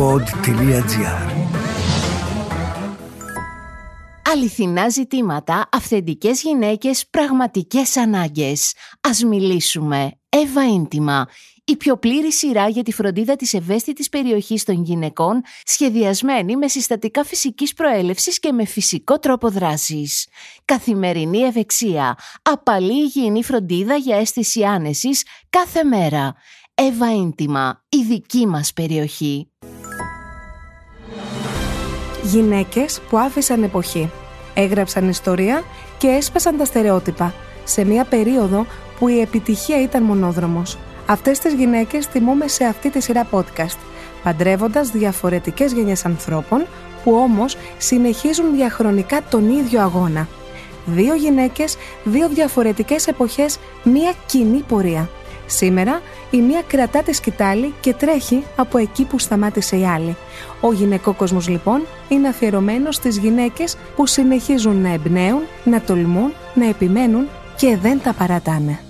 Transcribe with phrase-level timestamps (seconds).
[0.00, 1.30] pod.gr
[4.32, 8.74] Αληθινά ζητήματα, αυθεντικές γυναίκες, πραγματικές ανάγκες.
[9.00, 10.10] Ας μιλήσουμε.
[10.28, 11.28] Εύα Ίντιμα,
[11.64, 17.24] η πιο πλήρη σειρά για τη φροντίδα της ευαίσθητης περιοχής των γυναικών, σχεδιασμένη με συστατικά
[17.24, 20.28] φυσικής προέλευσης και με φυσικό τρόπο δράσης.
[20.64, 26.34] Καθημερινή ευεξία, απαλή υγιεινή φροντίδα για αίσθηση άνεσης κάθε μέρα.
[26.74, 29.50] Εύα Ίντιμα, η δική μας περιοχή.
[32.22, 34.10] Γυναίκες που άφησαν εποχή.
[34.54, 35.62] Έγραψαν ιστορία
[35.98, 37.34] και έσπασαν τα στερεότυπα
[37.64, 38.66] σε μια περίοδο
[38.98, 40.78] που η επιτυχία ήταν μονόδρομος.
[41.06, 43.78] Αυτές τις γυναίκες τιμούμε σε αυτή τη σειρά podcast,
[44.22, 46.66] παντρεύοντας διαφορετικές γενιές ανθρώπων
[47.04, 50.28] που όμως συνεχίζουν διαχρονικά τον ίδιο αγώνα.
[50.86, 55.08] Δύο γυναίκες, δύο διαφορετικές εποχές, μία κοινή πορεία.
[55.50, 56.00] Σήμερα
[56.30, 60.16] η μία κρατά τη σκητάλη και τρέχει από εκεί που σταμάτησε η άλλη.
[60.60, 66.68] Ο γυναικό κόσμος λοιπόν είναι αφιερωμένος στις γυναίκες που συνεχίζουν να εμπνέουν, να τολμούν, να
[66.68, 68.80] επιμένουν και δεν τα παρατάνε.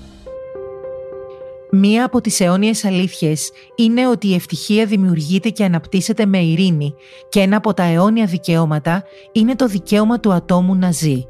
[1.73, 6.95] Μία από τις αιώνιες αλήθειες είναι ότι η ευτυχία δημιουργείται και αναπτύσσεται με ειρήνη
[7.29, 11.27] και ένα από τα αιώνια δικαιώματα είναι το δικαίωμα του ατόμου να ζει.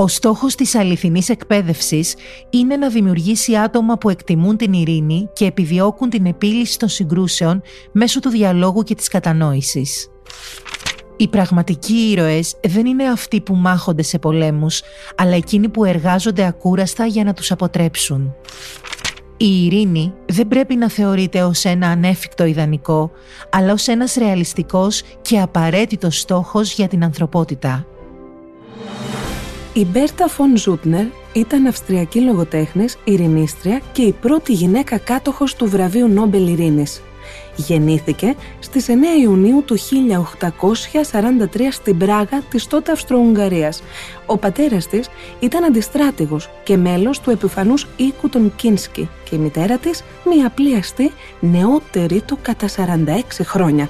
[0.00, 2.14] Ο στόχος της αληθινής εκπαίδευσης
[2.50, 7.62] είναι να δημιουργήσει άτομα που εκτιμούν την ειρήνη και επιδιώκουν την επίλυση των συγκρούσεων
[7.92, 10.08] μέσω του διαλόγου και της κατανόησης.
[11.16, 14.82] Οι πραγματικοί ήρωες δεν είναι αυτοί που μάχονται σε πολέμους,
[15.16, 18.34] αλλά εκείνοι που εργάζονται ακούραστα για να τους αποτρέψουν.
[19.36, 23.10] Η ειρήνη δεν πρέπει να θεωρείται ως ένα ανέφικτο ιδανικό,
[23.50, 27.86] αλλά ως ένας ρεαλιστικός και απαραίτητος στόχος για την ανθρωπότητα.
[29.72, 36.08] Η Μπέρτα Φον Ζούτνερ ήταν αυστριακή λογοτέχνης, ειρηνίστρια και η πρώτη γυναίκα κάτοχος του βραβείου
[36.08, 37.02] Νόμπελ Ειρήνης.
[37.56, 43.82] Γεννήθηκε στις 9 Ιουνίου του 1843 στην Πράγα της τότε Αυστρο-Ουγγαρίας.
[44.26, 45.08] Ο πατέρας της
[45.40, 50.76] ήταν αντιστράτηγος και μέλος του επιφανούς οίκου των Κίνσκι και η μητέρα της μια απλή
[50.76, 53.88] αστή νεότερη του κατά 46 χρόνια.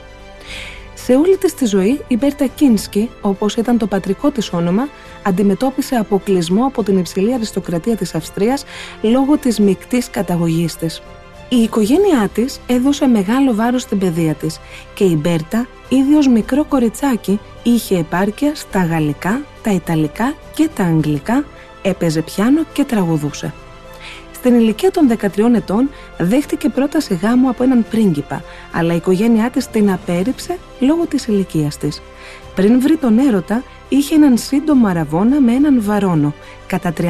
[1.10, 4.88] Σε όλη της τη ζωή, η Μπέρτα Κίνσκι, όπως ήταν το πατρικό της όνομα,
[5.22, 8.64] αντιμετώπισε αποκλεισμό από την υψηλή αριστοκρατία της Αυστρίας
[9.02, 11.02] λόγω της μικτής καταγωγής της.
[11.48, 14.60] Η οικογένειά της έδωσε μεγάλο βάρος στην παιδεία της
[14.94, 20.84] και η Μπέρτα, ήδη ως μικρό κοριτσάκι, είχε επάρκεια στα γαλλικά, τα ιταλικά και τα
[20.84, 21.44] αγγλικά,
[21.82, 23.54] έπαιζε πιάνο και τραγουδούσε.
[24.40, 28.42] Στην ηλικία των 13 ετών δέχτηκε πρόταση γάμου από έναν πρίγκιπα,
[28.72, 32.02] αλλά η οικογένειά της την απέρριψε λόγω της ηλικίας της.
[32.54, 36.34] Πριν βρει τον έρωτα, είχε έναν σύντομο αραβόνα με έναν βαρόνο,
[36.66, 37.04] κατά 31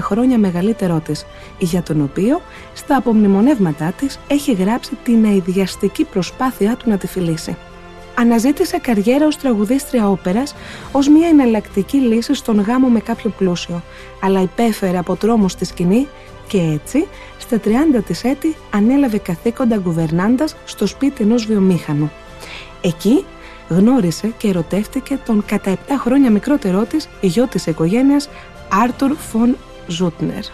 [0.00, 1.26] χρόνια μεγαλύτερό της,
[1.58, 2.40] για τον οποίο
[2.74, 7.56] στα απομνημονεύματά της έχει γράψει την αειδιαστική προσπάθειά του να τη φιλήσει.
[8.14, 10.54] Αναζήτησε καριέρα ως τραγουδίστρια όπερας
[10.92, 13.82] ως μια εναλλακτική λύση στον γάμο με κάποιο πλούσιο,
[14.20, 16.08] αλλά υπέφερε από τρόμο στη σκηνή
[16.52, 17.06] και έτσι
[17.38, 17.68] στα 30
[18.06, 22.10] της έτη ανέλαβε καθήκοντα γκουβερνάντας στο σπίτι ενός βιομήχανου.
[22.80, 23.24] Εκεί
[23.68, 28.28] γνώρισε και ερωτεύτηκε τον κατά 7 χρόνια μικρότερό της γιο της οικογένειας
[28.82, 30.44] Άρτουρ Φον Ζούτνερ.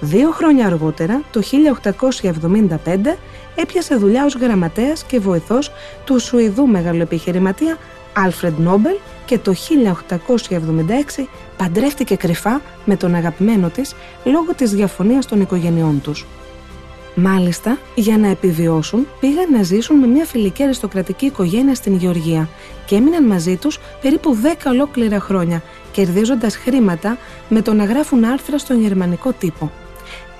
[0.00, 3.16] Δύο χρόνια αργότερα, το 1875,
[3.54, 5.70] έπιασε δουλειά ως γραμματέας και βοηθός
[6.04, 7.78] του Σουηδού μεγαλοεπιχειρηματία
[8.14, 9.54] Άλφρεντ Νόμπελ και το
[11.18, 11.24] 1876
[11.56, 16.26] παντρεύτηκε κρυφά με τον αγαπημένο της λόγω της διαφωνίας των οικογενειών τους.
[17.14, 22.48] Μάλιστα, για να επιβιώσουν, πήγαν να ζήσουν με μια φιλική αριστοκρατική οικογένεια στην Γεωργία
[22.86, 25.62] και έμειναν μαζί τους περίπου 10 ολόκληρα χρόνια,
[25.92, 27.18] κερδίζοντας χρήματα
[27.48, 29.70] με το να γράφουν άρθρα στον γερμανικό τύπο.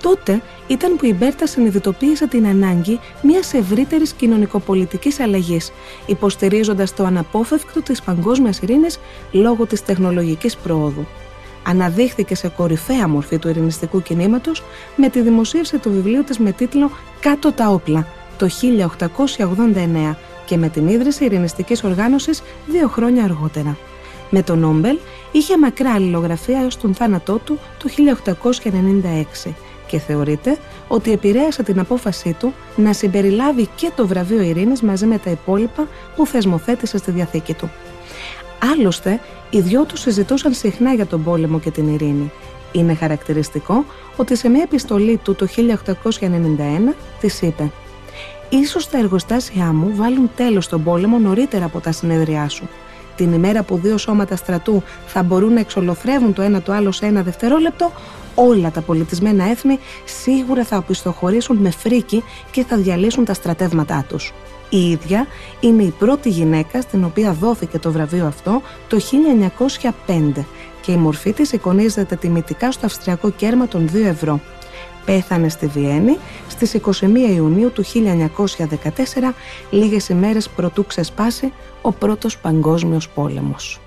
[0.02, 5.72] Τότε ήταν που η Μπέρτα συνειδητοποίησε την ανάγκη μιας ευρύτερης κοινωνικοπολιτικής αλλαγής,
[6.06, 8.98] υποστηρίζοντας το αναπόφευκτο της παγκόσμιας ειρήνης
[9.32, 11.06] λόγω της τεχνολογικής πρόοδου.
[11.66, 14.62] Αναδείχθηκε σε κορυφαία μορφή του ειρηνιστικού κινήματος
[14.96, 16.90] με τη δημοσίευση του βιβλίου της με τίτλο
[17.20, 18.06] Κάτω τα όπλα
[18.38, 18.48] το
[20.08, 23.76] 1889 και με την ίδρυση ειρηνιστικής οργάνωσης δύο χρόνια αργότερα.
[24.30, 24.98] Με τον Νόμπελ
[25.32, 27.88] είχε μακρά αλληλογραφία έως τον θάνατό του το
[29.44, 29.52] 1896
[29.92, 30.56] και θεωρείται
[30.88, 35.88] ότι επηρέασε την απόφασή του να συμπεριλάβει και το βραβείο Ειρήνης μαζί με τα υπόλοιπα
[36.16, 37.70] που θεσμοθέτησε στη διαθήκη του.
[38.72, 42.30] Άλλωστε, οι δυο τους συζητούσαν συχνά για τον πόλεμο και την ειρήνη.
[42.72, 43.84] Είναι χαρακτηριστικό
[44.16, 47.70] ότι σε μια επιστολή του το 1891 της είπε
[48.48, 52.68] «Ίσως τα εργοστάσια μου βάλουν τέλος στον πόλεμο νωρίτερα από τα συνεδριά σου.
[53.16, 57.06] την ημέρα που δύο σώματα στρατού θα μπορούν να εξολοθρεύουν το ένα το άλλο σε
[57.06, 57.92] ένα δευτερόλεπτο,
[58.34, 64.32] όλα τα πολιτισμένα έθνη σίγουρα θα οπισθοχωρήσουν με φρίκι και θα διαλύσουν τα στρατεύματά τους.
[64.68, 65.26] Η ίδια
[65.60, 69.00] είναι η πρώτη γυναίκα στην οποία δόθηκε το βραβείο αυτό το
[70.06, 70.44] 1905
[70.80, 74.40] και η μορφή της εικονίζεται τιμητικά στο αυστριακό κέρμα των 2 ευρώ.
[75.04, 76.18] Πέθανε στη Βιέννη
[76.48, 77.02] στις 21
[77.34, 79.34] Ιουνίου του 1914,
[79.70, 81.52] λίγες ημέρες προτού ξεσπάσει
[81.82, 83.80] ο Πρώτος Παγκόσμιος Πόλεμος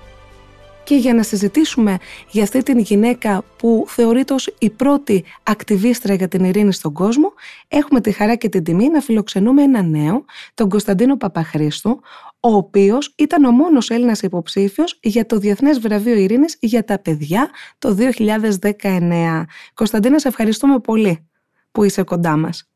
[0.86, 1.96] και για να συζητήσουμε
[2.28, 7.32] για αυτή την γυναίκα που θεωρείται ως η πρώτη ακτιβίστρα για την ειρήνη στον κόσμο,
[7.68, 10.24] έχουμε τη χαρά και την τιμή να φιλοξενούμε ένα νέο,
[10.54, 12.00] τον Κωνσταντίνο Παπαχρήστου,
[12.40, 17.50] ο οποίος ήταν ο μόνος Έλληνας υποψήφιος για το Διεθνές Βραβείο Ειρήνης για τα παιδιά
[17.78, 19.44] το 2019.
[19.74, 21.28] Κωνσταντίνα, σε ευχαριστούμε πολύ
[21.72, 22.70] που είσαι κοντά μας.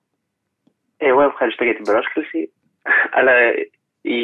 [0.97, 2.53] Εγώ ευχαριστώ για την πρόσκληση,
[3.17, 3.33] αλλά
[4.01, 4.19] η,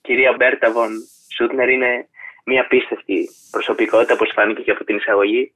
[0.00, 0.90] κυρία Μπέρτα Βον
[1.36, 2.08] Σούτνερ είναι
[2.48, 5.52] μια πίστευτη προσωπικότητα, όπως φάνηκε και από την εισαγωγή.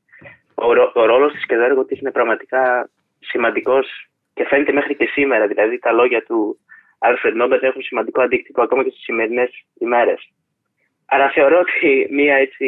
[0.54, 2.90] Ο, ρό, ο ρόλος της και το έργο της είναι πραγματικά
[3.20, 3.86] σημαντικός
[4.34, 5.46] και φαίνεται μέχρι και σήμερα.
[5.46, 6.58] Δηλαδή, τα λόγια του
[6.98, 10.32] Άλφρεντ Νόμπερ έχουν σημαντικό αντίκτυπο ακόμα και στις σημερινές ημέρες.
[11.06, 12.66] Αλλά θεωρώ ότι μια έτσι,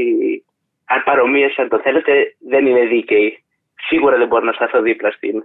[0.84, 3.44] αν παρομοίαση, αν το θέλετε, δεν είναι δίκαιη.
[3.88, 5.44] Σίγουρα δεν μπορώ να σταθώ δίπλα στην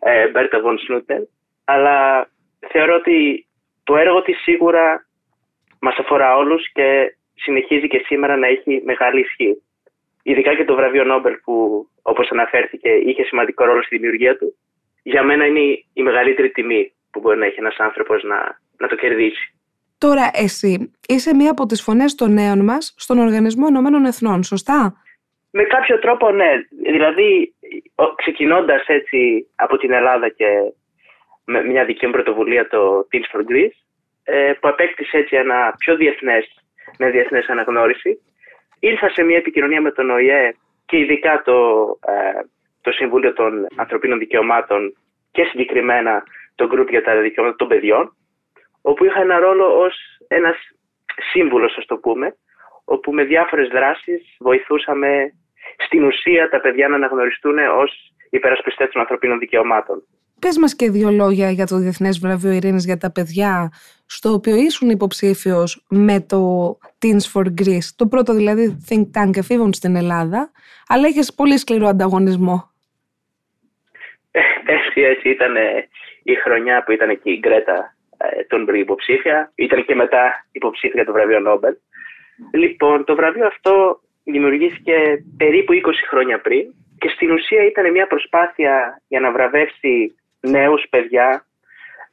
[0.00, 1.28] ε, Μπέρτα Βον Σνούτεν,
[1.64, 2.28] αλλά
[2.68, 3.46] θεωρώ ότι
[3.84, 5.06] το έργο της σίγουρα
[5.80, 9.62] μας αφορά όλους και συνεχίζει και σήμερα να έχει μεγάλη ισχύ.
[10.22, 14.56] Ειδικά και το βραβείο Νόμπελ που όπως αναφέρθηκε είχε σημαντικό ρόλο στη δημιουργία του.
[15.02, 15.60] Για μένα είναι
[15.92, 19.56] η μεγαλύτερη τιμή που μπορεί να έχει ένας άνθρωπος να, να το κερδίσει.
[19.98, 25.02] Τώρα εσύ είσαι μία από τις φωνές των νέων μας στον Οργανισμό Ενωμένων Εθνών, σωστά;
[25.50, 26.50] Με κάποιο τρόπο ναι.
[26.92, 27.54] Δηλαδή
[28.16, 30.46] ξεκινώντας έτσι από την Ελλάδα και
[31.44, 33.76] με μια δική μου πρωτοβουλία το Teams for Greece
[34.24, 36.65] ε, που απέκτησε έτσι ένα πιο διεθνές
[36.98, 38.20] με διεθνές αναγνώριση.
[38.78, 40.54] Ήρθα σε μια επικοινωνία με τον ΟΗΕ
[40.86, 42.40] και ειδικά το, ε,
[42.80, 44.96] το Συμβούλιο των Ανθρωπίνων Δικαιωμάτων
[45.30, 46.22] και συγκεκριμένα
[46.54, 48.16] το Γκρουπ για τα Δικαιώματα των Παιδιών,
[48.82, 49.96] όπου είχα ένα ρόλο ως
[50.28, 50.56] ένας
[51.32, 52.36] σύμβουλος, ας το πούμε,
[52.84, 55.32] όπου με διάφορες δράσεις βοηθούσαμε
[55.86, 60.02] στην ουσία τα παιδιά να αναγνωριστούν ως υπερασπιστές των ανθρωπίνων δικαιωμάτων.
[60.40, 63.72] Πες μας και δύο λόγια για το Διεθνές Βραβείο Ειρήνης για τα παιδιά,
[64.06, 66.38] στο οποίο ήσουν υποψήφιος με το
[67.02, 70.50] Teens for Greece, το πρώτο δηλαδή think tank εφήβων στην Ελλάδα,
[70.88, 72.70] αλλά είχες πολύ σκληρό ανταγωνισμό.
[74.66, 75.54] Έτσι, έτσι ήταν
[76.22, 81.04] η χρονιά που ήταν και η Γκρέτα ε, τον υποψήφια, ήταν και μετά υποψήφια για
[81.04, 81.74] το βραβείο Νόμπελ.
[82.52, 85.78] Λοιπόν, το βραβείο αυτό δημιουργήθηκε περίπου 20
[86.10, 90.14] χρόνια πριν και στην ουσία ήταν μια προσπάθεια για να βραβεύσει
[90.50, 91.44] νέους παιδιά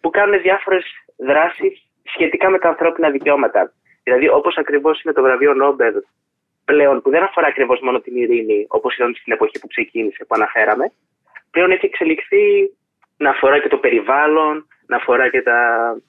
[0.01, 0.85] που κάνουν διάφορες
[1.17, 3.73] δράσεις σχετικά με τα ανθρώπινα δικαιώματα.
[4.03, 5.93] Δηλαδή όπως ακριβώς είναι το βραβείο Νόμπελ
[6.65, 10.35] πλέον που δεν αφορά ακριβώς μόνο την ειρήνη όπως ήταν στην εποχή που ξεκίνησε που
[10.35, 10.91] αναφέραμε
[11.51, 12.45] πλέον έχει εξελιχθεί
[13.17, 15.57] να αφορά και το περιβάλλον, να αφορά και τα,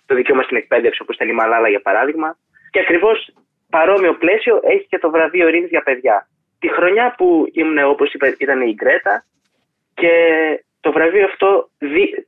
[0.06, 2.37] το δικαίωμα στην εκπαίδευση όπως ήταν η Μαλάλα για παράδειγμα
[2.70, 3.35] και ακριβώς
[3.70, 6.29] παρόμοιο πλαίσιο έχει και το βραβείο ειρήνης για παιδιά.
[6.59, 9.25] Τη χρονιά που ήμουν όπως είπα ήταν η Γκρέτα
[9.94, 10.15] και
[10.84, 11.70] το βραβείο αυτό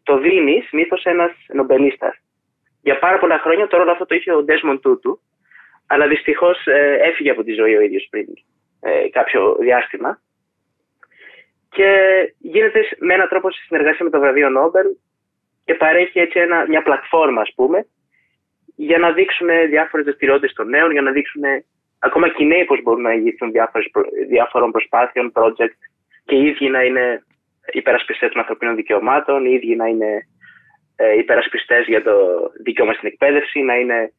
[0.02, 2.16] το δίνει συνήθως ένας νομπελίστα.
[2.82, 5.20] Για πάρα πολλά χρόνια το ρόλο αυτό το είχε ο Ντέσμον Τούτου,
[5.86, 8.26] αλλά δυστυχώς ε, έφυγε από τη ζωή ο ίδιος πριν
[8.80, 10.20] ε, κάποιο διάστημα.
[11.70, 11.90] Και
[12.38, 14.86] γίνεται με έναν τρόπο σε συνεργασία με το βραβείο Νόμπελ
[15.64, 17.86] και παρέχει έτσι ένα, μια πλατφόρμα, ας πούμε,
[18.76, 21.42] για να δείξουν διάφορες δραστηριότητες των νέων, για να δείξουν
[21.98, 23.52] ακόμα και οι νέοι πώς μπορούν να ηγηθούν
[24.28, 25.78] διάφορων προσπάθειων, project
[26.24, 27.24] και οι ίδιοι να είναι
[27.72, 30.26] υπερασπιστές των ανθρωπίνων δικαιωμάτων, οι ίδιοι να είναι
[30.96, 32.12] ε, υπερασπιστές για το
[32.62, 34.12] δικαίωμα στην εκπαίδευση, να είναι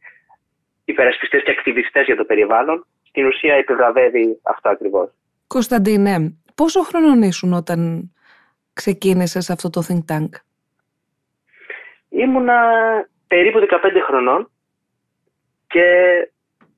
[0.86, 2.86] υπερασπιστές και ακτιβιστές για το περιβάλλον.
[3.04, 5.10] Στην ουσία επιβραβεύει αυτό ακριβώς.
[5.48, 8.12] Κωνσταντίνε, πόσο χρόνο ήσουν όταν
[8.74, 10.30] ξεκίνησες αυτό το think tank?
[12.10, 12.60] Ήμουνα
[13.28, 13.66] περίπου 15
[14.08, 14.52] χρονών
[15.68, 15.86] και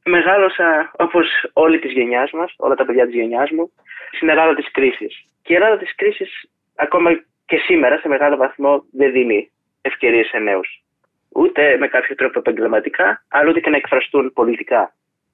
[0.06, 3.72] μεγάλωσα όπως όλη της γενιάς μας, όλα τα παιδιά της γενιάς μου,
[4.12, 5.26] στην Ελλάδα της κρίσης.
[5.42, 6.50] Και η Ελλάδα της κρίσης
[6.80, 10.84] ακόμα και σήμερα σε μεγάλο βαθμό δεν δίνει ευκαιρίες σε νέους.
[11.30, 14.94] Ούτε με κάποιο τρόπο επαγγελματικά, αλλά ούτε και να εκφραστούν πολιτικά.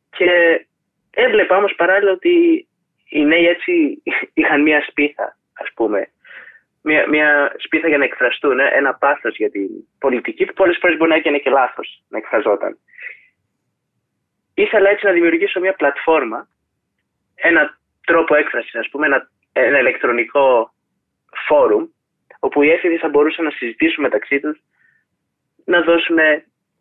[0.09, 0.29] Και
[1.11, 2.67] έβλεπα όμως παράλληλα ότι
[3.09, 4.01] οι νέοι έτσι
[4.39, 6.09] είχαν μία σπίθα, ας πούμε.
[6.81, 10.97] Μια, μια σπίθα για να εκφραστούν, ε, ένα πάθος για την πολιτική που πολλές φορές
[10.97, 12.77] μπορεί να έγινε και λάθος να εκφραζόταν.
[14.53, 16.47] Ήθελα έτσι να δημιουργήσω μια πλατφόρμα,
[17.35, 20.74] ένα τρόπο έκφρασης, ας πούμε, ένα, ένα ηλεκτρονικό
[21.47, 21.85] φόρουμ
[22.39, 24.59] όπου οι έφηβοι θα μπορούσαν να συζητήσουν μεταξύ τους,
[25.65, 26.17] να δώσουν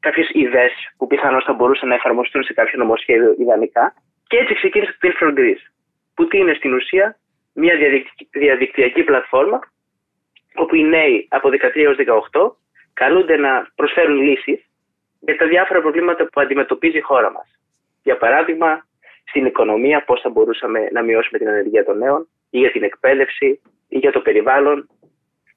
[0.01, 3.95] κάποιες ιδέες που πιθανώς θα μπορούσαν να εφαρμοστούν σε κάποιο νομοσχέδιο ιδανικά.
[4.27, 5.65] Και έτσι ξεκίνησε το Tilfront Greece,
[6.15, 7.17] που είναι στην ουσία
[7.55, 7.75] μια
[8.31, 9.61] διαδικτυακή πλατφόρμα
[10.55, 11.97] όπου οι νέοι από 13 έως
[12.33, 12.51] 18
[12.93, 14.67] καλούνται να προσφέρουν λύσεις
[15.21, 17.59] για τα διάφορα προβλήματα που αντιμετωπίζει η χώρα μας.
[18.03, 18.87] Για παράδειγμα,
[19.25, 23.61] στην οικονομία, πώς θα μπορούσαμε να μειώσουμε την ανεργία των νέων, ή για την εκπαίδευση,
[23.95, 24.89] ή για το περιβάλλον.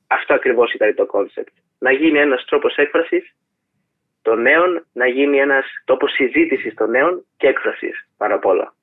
[0.07, 1.53] Αυτό ακριβώς ήταν το κόνσεπτ.
[1.79, 3.35] Να γίνει ένας τρόπος έκφρασης
[4.21, 8.75] των νέων, να γίνει ένας τόπος συζήτησης των νέων και έκφρασης πάνω απ' όλα.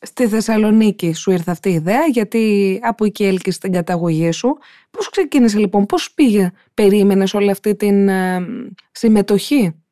[0.00, 2.42] Στη Θεσσαλονίκη σου ήρθε αυτή η ιδέα γιατί
[2.82, 4.58] από εκεί έλκυσε την καταγωγή σου.
[4.90, 8.46] Πώς ξεκίνησε λοιπόν, πώς πήγε, περίμενες όλη αυτή την ε,
[8.92, 9.84] συμμετοχή;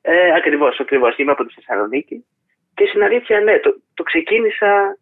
[0.00, 1.16] Ε, ακριβώς, ακριβώς.
[1.16, 2.24] Είμαι από τη Θεσσαλονίκη
[2.74, 4.98] και στην αλήθεια ναι, το, το ξεκίνησα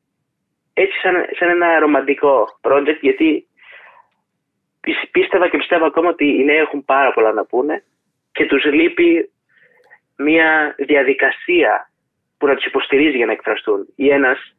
[0.81, 3.47] έτσι σαν, σαν ένα ρομαντικό project γιατί
[5.11, 7.85] πίστευα και πιστεύω ακόμα ότι οι νέοι έχουν πάρα πολλά να πούνε
[8.33, 9.31] και τους λείπει
[10.17, 11.91] μια διαδικασία
[12.39, 14.57] που να τους υποστηρίζει για να εκφραστούν ή ένας,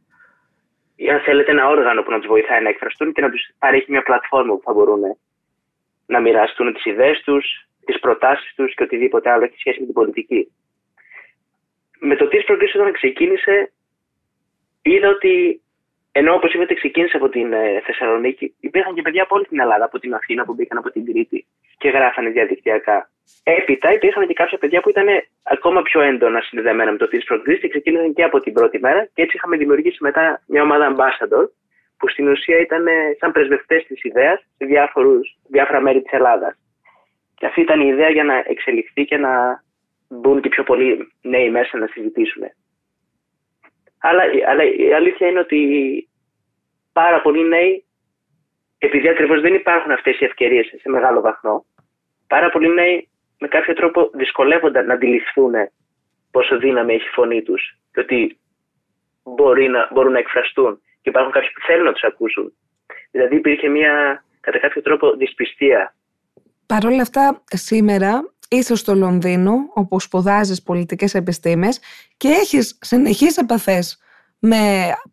[0.95, 3.91] ή αν θέλετε, ένα όργανο που να τους βοηθάει να εκφραστούν και να τους παρέχει
[3.91, 5.01] μια πλατφόρμα που θα μπορούν
[6.05, 7.45] να μοιραστούν τις ιδέες τους,
[7.85, 10.51] τις προτάσεις τους και οτιδήποτε άλλο έχει σχέση με την πολιτική.
[11.99, 13.71] Με το τι προκρίσει όταν ξεκίνησε,
[14.81, 15.61] είδα ότι
[16.11, 19.85] ενώ όπως είπατε ξεκίνησε από την ε, Θεσσαλονίκη, υπήρχαν και παιδιά από όλη την Ελλάδα,
[19.85, 21.45] από την Αθήνα που μπήκαν από την Κρήτη
[21.77, 23.09] και γράφανε διαδικτυακά.
[23.43, 25.07] Έπειτα υπήρχαν και κάποια παιδιά που ήταν
[25.43, 29.09] ακόμα πιο έντονα συνδεδεμένα με το Thesis Greece και ξεκίνησαν και από την πρώτη μέρα.
[29.13, 31.45] Και έτσι είχαμε δημιουργήσει μετά μια ομάδα ambassador,
[31.97, 32.85] που στην ουσία ήταν
[33.19, 36.55] σαν πρεσβευτές της ιδέας σε διάφορους, διάφορα μέρη της Ελλάδας.
[37.35, 39.63] Και αυτή ήταν η ιδέα για να εξελιχθεί και να
[40.09, 42.43] μπουν και πιο πολλοί νέοι μέσα να συζητήσουν.
[44.01, 45.59] Αλλά, αλλά η αλήθεια είναι ότι
[46.93, 47.85] πάρα πολλοί νέοι,
[48.77, 51.65] επειδή ακριβώς δεν υπάρχουν αυτές οι ευκαιρίες σε μεγάλο βαθμό,
[52.27, 55.53] πάρα πολλοί νέοι με κάποιο τρόπο δυσκολεύονταν να αντιληφθούν
[56.31, 58.39] πόσο δύναμη έχει η φωνή τους και ότι
[59.23, 62.53] μπορεί να, μπορούν να εκφραστούν και υπάρχουν κάποιοι που θέλουν να τους ακούσουν.
[63.11, 65.95] Δηλαδή υπήρχε μια κατά κάποιο τρόπο δυσπιστία.
[66.65, 71.81] Παρ' όλα αυτά, σήμερα είσαι στο Λονδίνο, όπου σπουδάζεις πολιτικές επιστήμες
[72.17, 73.99] και έχεις συνεχείς επαφές
[74.39, 74.57] με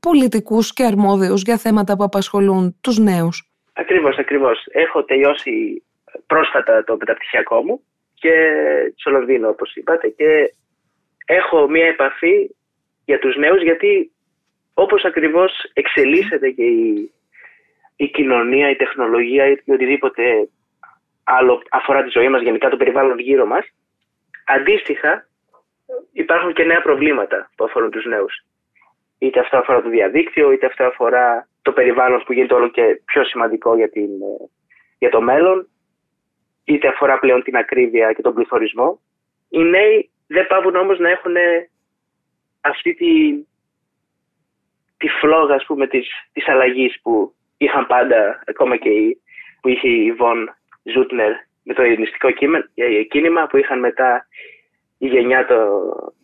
[0.00, 3.52] πολιτικούς και αρμόδιους για θέματα που απασχολούν τους νέους.
[3.72, 4.66] Ακριβώς, ακριβώς.
[4.70, 5.82] Έχω τελειώσει
[6.26, 7.80] πρόσφατα το μεταπτυχιακό μου
[8.14, 8.32] και
[8.96, 10.54] στο Λονδίνο όπως είπατε και
[11.26, 12.50] έχω μία επαφή
[13.04, 14.10] για τους νέους γιατί
[14.74, 17.12] όπως ακριβώς εξελίσσεται και η,
[17.96, 20.48] η κοινωνία, η τεχνολογία ή οτιδήποτε
[21.28, 23.66] άλλο αφορά τη ζωή μας, γενικά το περιβάλλον γύρω μας,
[24.46, 25.28] αντίστοιχα
[26.12, 28.44] υπάρχουν και νέα προβλήματα που αφορούν τους νέους.
[29.18, 33.24] Είτε αυτό αφορά το διαδίκτυο, είτε αυτό αφορά το περιβάλλον που γίνεται όλο και πιο
[33.24, 34.10] σημαντικό για, την,
[34.98, 35.68] για το μέλλον
[36.64, 39.00] είτε αφορά πλέον την ακρίβεια και τον πληθωρισμό.
[39.48, 41.34] Οι νέοι δεν πάβουν όμως να έχουν
[42.60, 43.32] αυτή τη,
[44.96, 49.22] τη φλόγα ας πούμε, της, της αλλαγής που είχαν πάντα, ακόμα και η,
[49.60, 50.57] που είχε η Βον
[50.94, 52.28] Ζούτνερ με το ειρηνιστικό
[52.74, 54.26] ε, κίνημα που είχαν μετά
[54.98, 55.46] η γενιά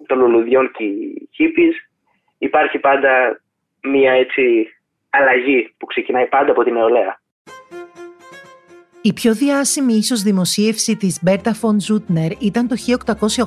[0.07, 1.91] των λουλουδιών και οι χίπης.
[2.39, 3.41] Υπάρχει πάντα
[3.83, 4.69] μία έτσι
[5.11, 7.23] αλλαγή που ξεκινάει πάντα από την νεολαία.
[9.07, 12.77] Η πιο διάσημη ίσως δημοσίευση της Μπέρτα Φον Ζούτνερ ήταν το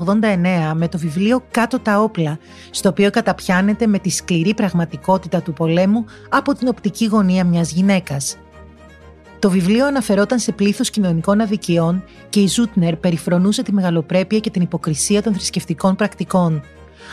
[0.10, 2.40] 1889 με το βιβλίο «Κάτω τα όπλα»,
[2.72, 8.47] στο οποίο καταπιάνεται με τη σκληρή πραγματικότητα του πολέμου από την οπτική γωνία μιας γυναίκας.
[9.40, 14.62] Το βιβλίο αναφερόταν σε πλήθος κοινωνικών αδικιών και η Ζούτνερ περιφρονούσε τη μεγαλοπρέπεια και την
[14.62, 16.62] υποκρισία των θρησκευτικών πρακτικών–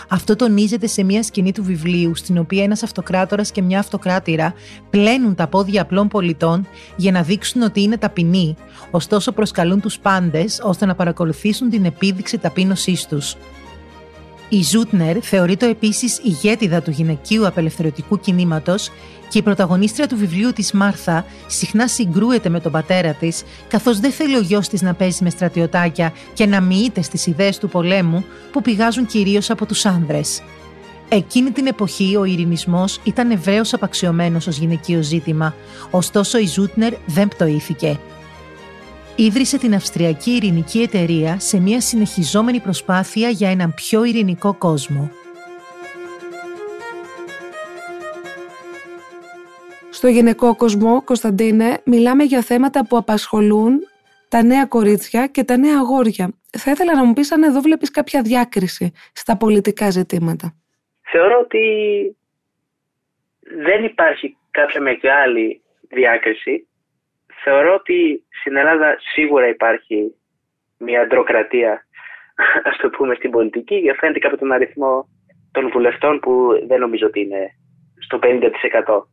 [0.09, 4.54] αυτό τονίζεται σε μια σκηνή του βιβλίου, στην οποία ένας αυτοκράτορας και μια αυτοκράτηρα
[4.90, 6.66] πλένουν τα πόδια απλών πολιτών
[6.97, 8.57] για να δείξουν ότι είναι ταπεινοί,
[8.90, 13.37] ωστόσο προσκαλούν τους πάντες ώστε να παρακολουθήσουν την επίδειξη ταπείνωσής τους.
[14.54, 18.90] Η Ζούτνερ θεωρείται επίσης ηγέτιδα του γυναικείου απελευθερωτικού κινήματος
[19.28, 24.11] και η πρωταγωνίστρια του βιβλίου της Μάρθα συχνά συγκρούεται με τον πατέρα της, καθώς δεν
[24.11, 28.25] θέλει ο γιος της να παίζει με στρατιωτάκια και να μοιείται στις ιδέες του πολέμου
[28.52, 30.42] που πηγάζουν κυρίως από τους άνδρες.
[31.08, 35.54] Εκείνη την εποχή ο ειρηνισμός ήταν ευρέως απαξιωμένος ως γυναικείο ζήτημα,
[35.90, 37.99] ωστόσο η Ζούτνερ δεν πτωήθηκε.
[39.16, 45.11] Ίδρυσε την Αυστριακή Ειρηνική Εταιρεία σε μια συνεχιζόμενη προσπάθεια για έναν πιο ειρηνικό κόσμο.
[49.90, 53.80] Στο γυναικό κοσμό, Κωνσταντίνε, μιλάμε για θέματα που απασχολούν
[54.28, 56.33] τα νέα κορίτσια και τα νέα αγόρια.
[56.59, 60.54] Θα ήθελα να μου πεις αν εδώ βλέπεις κάποια διάκριση στα πολιτικά ζητήματα.
[61.02, 61.66] Θεωρώ ότι
[63.40, 66.68] δεν υπάρχει κάποια μεγάλη διάκριση.
[67.44, 70.15] Θεωρώ ότι στην Ελλάδα σίγουρα υπάρχει
[70.79, 71.87] μια αντροκρατία,
[72.71, 73.93] ας το πούμε, στην πολιτική.
[73.99, 75.09] Φαίνεται και από τον αριθμό
[75.53, 77.57] των βουλευτών που δεν νομίζω ότι είναι
[77.99, 79.09] στο 50%.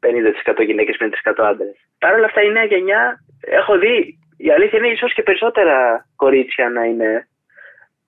[0.00, 1.76] 50% γυναίκες, 50% άντρες.
[1.98, 6.68] Παρ' όλα αυτά η νέα γενιά έχω δει, η αλήθεια είναι ίσως και περισσότερα κορίτσια
[6.68, 7.28] να είναι,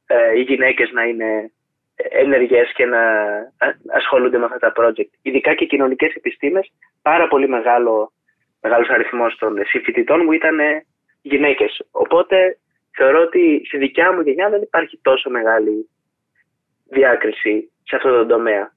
[0.07, 1.51] ε, οι γυναίκες να είναι
[1.97, 3.03] ενεργές και να
[3.93, 5.11] ασχολούνται με αυτά τα project.
[5.23, 8.13] Ειδικά και κοινωνικές επιστήμες, πάρα πολύ μεγάλο,
[8.67, 10.59] μεγάλος αριθμός των συμφοιτητών μου ήταν
[11.23, 11.87] γυναίκες.
[11.91, 12.59] Οπότε
[12.97, 15.89] θεωρώ ότι στη δικιά μου γενιά δεν υπάρχει τόσο μεγάλη
[16.85, 18.75] διάκριση σε αυτό το τομέα.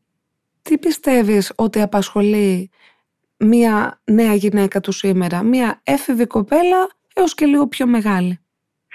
[0.61, 2.71] Τι πιστεύεις ότι απασχολεί
[3.37, 8.39] μία νέα γυναίκα του σήμερα, μία έφηβη κοπέλα έως και λίγο πιο μεγάλη;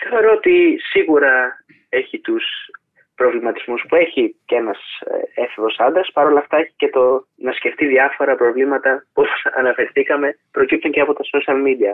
[0.09, 2.45] Θεωρώ ότι σίγουρα έχει τους
[3.15, 4.79] προβληματισμούς που έχει και ένας
[5.35, 9.25] ε, έφηβος άντρας, παρόλα αυτά έχει και το να σκεφτεί διάφορα προβλήματα που
[9.61, 11.93] αναφερθήκαμε προκύπτουν και από τα social media.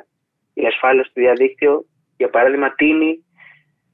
[0.55, 1.85] Η ασφάλεια στο διαδίκτυο,
[2.17, 3.25] για παράδειγμα, τίνει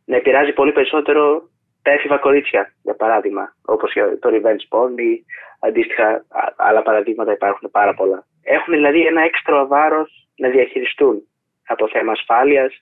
[0.04, 1.48] να επηρεάζει πολύ περισσότερο
[1.82, 5.24] τα έφηβα κορίτσια, για παράδειγμα, όπως το revenge porn ή
[5.60, 6.24] αντίστοιχα
[6.56, 8.26] άλλα παραδείγματα υπάρχουν πάρα πολλά.
[8.42, 11.22] Έχουν δηλαδή ένα έξτρα βάρος να διαχειριστούν
[11.66, 12.74] από θέμα ασφάλειας.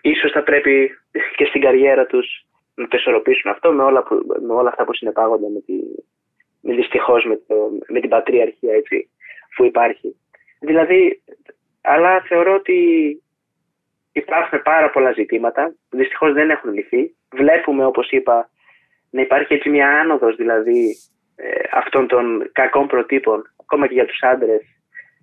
[0.00, 0.90] Ίσως θα πρέπει
[1.36, 2.45] και στην καριέρα τους
[2.76, 4.04] να το ισορροπήσουν αυτό με όλα,
[4.46, 5.72] με όλα αυτά που συνεπάγονται με, τη,
[6.60, 7.40] με δυστυχώς με,
[7.88, 9.10] με την πατριαρχία έτσι,
[9.56, 10.16] που υπάρχει.
[10.60, 11.22] Δηλαδή,
[11.80, 12.78] αλλά θεωρώ ότι
[14.12, 17.14] υπάρχουν πάρα πολλά ζητήματα που δυστυχώς δεν έχουν λυθεί.
[17.32, 18.50] Βλέπουμε, όπως είπα,
[19.10, 20.96] να υπάρχει έτσι μια άνοδος δηλαδή
[21.36, 24.62] ε, αυτών των κακών προτύπων, ακόμα και για τους άντρες,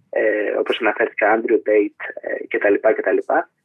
[0.10, 3.17] ε, όπως αναφέρθηκα, Andrew Tate ε, κτλ, κτλ.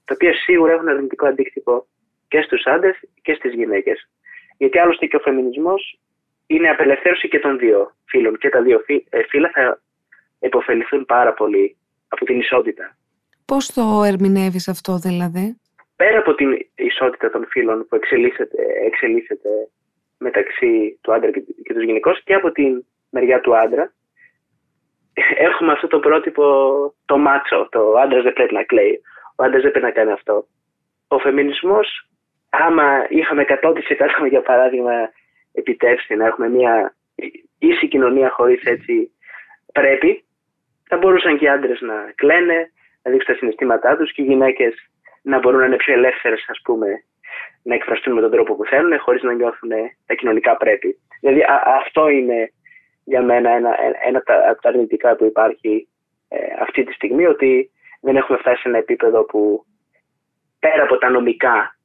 [0.05, 1.87] Τα οποία σίγουρα έχουν αρνητικό αντίκτυπο
[2.29, 4.09] και στους άντρες και στις γυναίκες.
[4.57, 5.99] Γιατί άλλωστε και ο φεμινισμός
[6.47, 8.39] είναι απελευθέρωση και των δύο φίλων.
[8.39, 9.81] Και τα δύο ε, φύλλα θα
[10.41, 11.77] υποφεληθούν πάρα πολύ
[12.09, 12.97] από την ισότητα.
[13.45, 15.61] Πώς το ερμηνεύεις αυτό δηλαδή;
[15.97, 19.49] Πέρα από την ισότητα των φίλων που εξελίσσεται, εξελίσσεται
[20.19, 23.93] μεταξύ του άντρα και τους γυναικός και από την μεριά του άντρα
[25.39, 26.45] έχουμε αυτό το πρότυπο
[27.05, 29.01] το μάτσο, το άντρας δεν πρέπει να κλαίει,
[29.37, 30.47] ο άντρας δεν πρέπει να κάνει αυτό.
[31.09, 32.08] Ο φεμινισμός,
[32.51, 34.93] άμα είχαμε 100% για παράδειγμα
[35.53, 36.95] επιτεύξει να έχουμε μια
[37.59, 39.13] ίση κοινωνία χωρίς έτσι
[39.73, 40.25] πρέπει,
[40.89, 42.71] θα μπορούσαν και οι άντρες να κλαίνε,
[43.03, 44.75] να δείξουν τα συναισθήματά τους και οι γυναίκες
[45.23, 47.05] να μπορούν να είναι πιο ελεύθερες ας πούμε
[47.63, 49.71] να εκφραστούν με τον τρόπο που θέλουν χωρίς να νιώθουν
[50.07, 50.99] τα κοινωνικά πρέπει.
[51.21, 51.45] Δηλαδή
[51.83, 52.53] αυτό είναι
[53.05, 55.89] για μένα ένα, ένα από τα αρνητικά που υπάρχει
[56.29, 59.65] ε, αυτή τη στιγμή ότι δεν έχουμε φτάσει σε ένα επίπεδο που
[60.59, 61.78] πέρα από τα νομικά,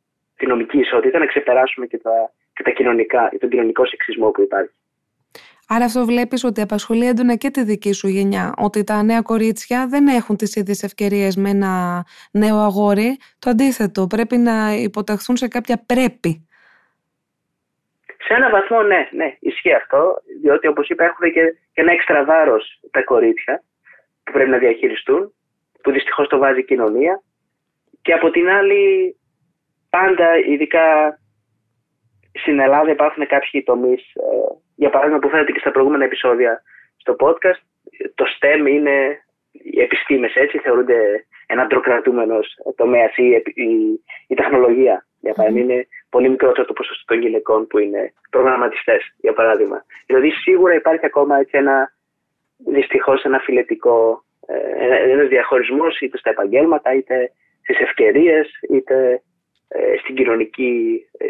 [0.43, 4.73] τη νομική ισότητα, να ξεπεράσουμε και, τα, και τα κοινωνικά, τον κοινωνικό σεξισμό που υπάρχει.
[5.67, 9.88] Άρα αυτό βλέπεις ότι απασχολεί έντονα και τη δική σου γενιά, ότι τα νέα κορίτσια
[9.89, 13.17] δεν έχουν τις ίδιες ευκαιρίες με ένα νέο αγόρι.
[13.39, 16.47] Το αντίθετο, πρέπει να υποταχθούν σε κάποια πρέπει.
[18.25, 21.41] Σε έναν βαθμό ναι, ναι, ισχύει αυτό, διότι όπως είπα έχουν και,
[21.73, 23.63] και ένα έξτρα βάρος τα κορίτσια
[24.23, 25.34] που πρέπει να διαχειριστούν,
[25.84, 27.21] που δυστυχώς το βάζει η κοινωνία
[28.01, 29.15] και από την άλλη
[29.97, 30.88] πάντα ειδικά
[32.41, 36.62] στην Ελλάδα υπάρχουν κάποιοι τομείς, ε, για παράδειγμα που φαίνεται και στα προηγούμενα επεισόδια
[36.97, 37.62] στο podcast,
[38.15, 38.95] το STEM είναι
[39.51, 42.39] οι επιστήμες έτσι, θεωρούνται ένα ντροκρατούμενο
[42.75, 45.06] τομέα ή η, η, τεχνολογία.
[45.19, 49.86] Για παράδειγμα, είναι πολύ μικρότερο το ποσοστό των γυναικών που είναι προγραμματιστές, για παράδειγμα.
[50.06, 51.93] Δηλαδή, σίγουρα υπάρχει ακόμα έτσι ένα
[52.58, 59.21] δυστυχώς ένα φιλετικό, ε, ένας διαχωρισμός είτε στα επαγγέλματα, είτε στις ευκαιρίες, είτε ε,
[59.99, 61.26] στην κοινωνική, ε,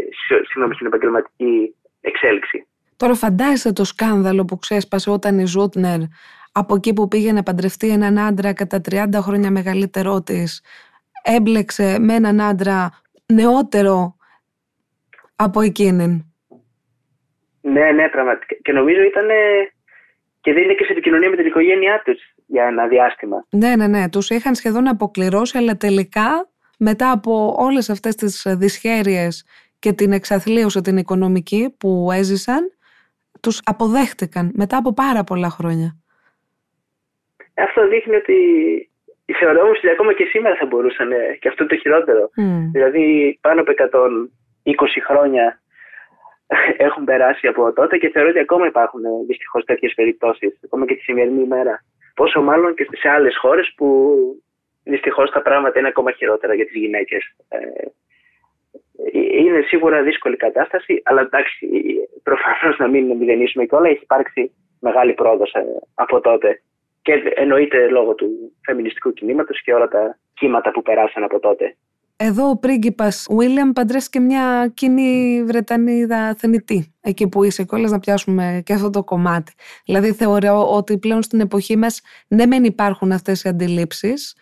[0.47, 2.67] συγγνώμη, στην επαγγελματική εξέλιξη.
[2.97, 5.99] Τώρα φαντάζεσαι το σκάνδαλο που ξέσπασε όταν η Ζούτνερ
[6.51, 10.63] από εκεί που πήγε να παντρευτεί έναν άντρα κατά 30 χρόνια μεγαλύτερό της,
[11.23, 12.89] έμπλεξε με έναν άντρα
[13.33, 14.15] νεότερο
[15.35, 16.25] από εκείνην;
[17.61, 18.55] Ναι, ναι, πραγματικά.
[18.61, 19.27] Και νομίζω ήταν
[20.41, 23.45] και δεν είναι και σε επικοινωνία με την οικογένειά τους για ένα διάστημα.
[23.49, 24.09] Ναι, ναι, ναι.
[24.09, 26.49] Τους είχαν σχεδόν αποκληρώσει, αλλά τελικά
[26.83, 29.45] μετά από όλες αυτές τις δυσχέρειες
[29.79, 32.71] και την εξαθλίωση την οικονομική που έζησαν,
[33.41, 35.97] τους αποδέχτηκαν μετά από πάρα πολλά χρόνια.
[37.57, 38.37] Αυτό δείχνει ότι
[39.39, 42.29] θεωρώ όμως ότι ακόμα και σήμερα θα μπορούσαν και αυτό το χειρότερο.
[42.71, 43.71] Δηλαδή πάνω από
[44.63, 44.73] 120
[45.07, 45.61] χρόνια
[46.77, 51.01] έχουν περάσει από τότε και θεωρώ ότι ακόμα υπάρχουν δυστυχώς τέτοιες περιπτώσεις, ακόμα και τη
[51.01, 51.83] σημερινή ημέρα.
[52.15, 53.87] Πόσο μάλλον και σε άλλες χώρες που
[54.83, 57.35] δυστυχώς τα πράγματα είναι ακόμα χειρότερα για τις γυναίκες.
[57.49, 57.57] Ε,
[59.13, 61.67] είναι σίγουρα δύσκολη κατάσταση, αλλά εντάξει,
[62.23, 66.61] προφανώς να μην μηδενίσουμε και όλα, έχει υπάρξει μεγάλη πρόοδος ε, από τότε.
[67.01, 68.27] Και εννοείται λόγω του
[68.61, 71.75] φεμινιστικού κινήματος και όλα τα κύματα που περάσαν από τότε.
[72.17, 76.93] Εδώ ο πρίγκιπας Βίλιαμ παντρεύτηκε μια κοινή Βρετανίδα θενητή.
[77.01, 79.53] Εκεί που είσαι κιόλας να πιάσουμε και αυτό το κομμάτι.
[79.85, 84.35] Δηλαδή θεωρώ ότι πλέον στην εποχή μας ναι μεν υπάρχουν αυτές οι αντιλήψεις,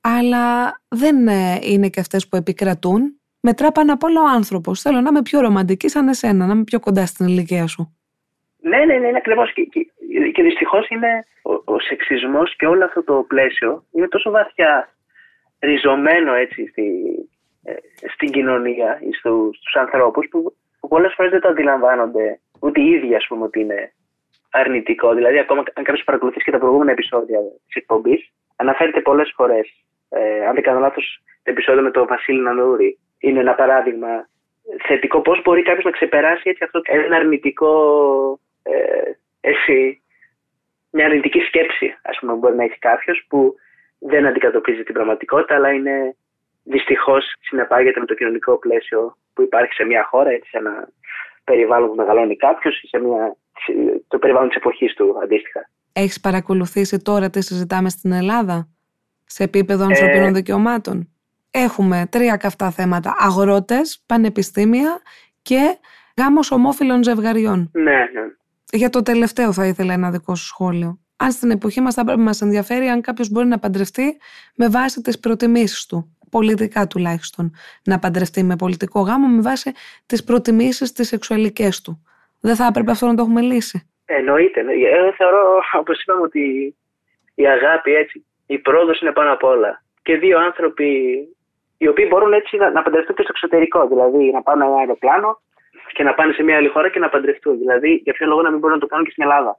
[0.00, 3.20] αλλά δεν ε, είναι και αυτές που επικρατούν.
[3.40, 4.80] Μετρά πάνω απ' όλα ο άνθρωπος.
[4.80, 7.96] Θέλω να είμαι πιο ρομαντική σαν εσένα, να είμαι πιο κοντά στην ηλικία σου.
[8.60, 9.52] Ναι, ναι, ναι, είναι ακριβώς.
[9.52, 9.86] Και, και,
[10.32, 14.88] και δυστυχώς είναι ο, ο σεξισμός και όλο αυτό το πλαίσιο είναι τόσο βαθιά
[15.58, 16.84] ριζωμένο έτσι στη,
[17.64, 17.74] ε,
[18.14, 22.90] στην κοινωνία ή στου, στους ανθρώπους που, που πολλές φορές δεν το αντιλαμβάνονται ούτε οι
[22.90, 23.92] ίδιοι ας πούμε ότι είναι
[24.50, 25.14] αρνητικό.
[25.14, 30.46] Δηλαδή ακόμα αν κάποιος παρακολουθήσει και τα προηγούμενα επεισόδια της εκπομπής αναφέρεται πολλές φορές ε,
[30.46, 34.28] αν δεν κάνω λάθος το επεισόδιο με τον Βασίλη Νανούρη είναι ένα παράδειγμα
[34.86, 37.72] θετικό πώς μπορεί κάποιος να ξεπεράσει έτσι αυτό ένα αρνητικό
[38.62, 40.02] ε, εσύ,
[40.90, 43.54] μια αρνητική σκέψη ας πούμε μπορεί να έχει κάποιος που
[43.98, 46.16] δεν αντικατοπτρίζει την πραγματικότητα, αλλά είναι
[46.62, 50.88] δυστυχώς συνεπάγεται με το κοινωνικό πλαίσιο που υπάρχει σε μια χώρα, έτσι, σε ένα
[51.44, 53.36] περιβάλλον που μεγαλώνει κάποιος ή σε μια,
[54.08, 55.70] το περιβάλλον της εποχής του αντίστοιχα.
[55.92, 58.68] Έχεις παρακολουθήσει τώρα τι συζητάμε στην Ελλάδα;
[59.28, 60.32] Σε επίπεδο ανθρωπίνων ε...
[60.32, 61.08] δικαιωμάτων.
[61.50, 63.14] Έχουμε τρία καυτά θέματα.
[63.18, 65.00] Αγρότες, πανεπιστήμια
[65.42, 65.78] και
[66.18, 67.70] γάμος ομόφυλων ζευγαριών.
[67.72, 68.22] Ναι, ναι.
[68.72, 72.18] Για το τελευταίο θα ήθελα ένα δικό σου σχόλιο αν στην εποχή μας θα πρέπει
[72.18, 74.18] να μας ενδιαφέρει αν κάποιος μπορεί να παντρευτεί
[74.56, 79.72] με βάση τις προτιμήσεις του, πολιτικά τουλάχιστον, να παντρευτεί με πολιτικό γάμο με βάση
[80.06, 82.02] τις προτιμήσεις τις σεξουαλικές του.
[82.40, 83.90] Δεν θα έπρεπε αυτό να το έχουμε λύσει.
[84.04, 84.60] Εννοείται.
[84.60, 86.74] Εγώ θεωρώ, όπως είπαμε, ότι
[87.34, 89.82] η αγάπη, έτσι, η πρόοδος είναι πάνω απ' όλα.
[90.02, 90.88] Και δύο άνθρωποι
[91.78, 93.88] οι οποίοι μπορούν έτσι να, να παντρευτούν και στο εξωτερικό.
[93.88, 95.40] Δηλαδή να πάνε ένα αεροπλάνο
[95.92, 97.58] και να πάνε σε μια άλλη χώρα και να παντρευτούν.
[97.58, 99.58] Δηλαδή, για ποιο λόγο να μην μπορούν να το κάνουν και στην Ελλάδα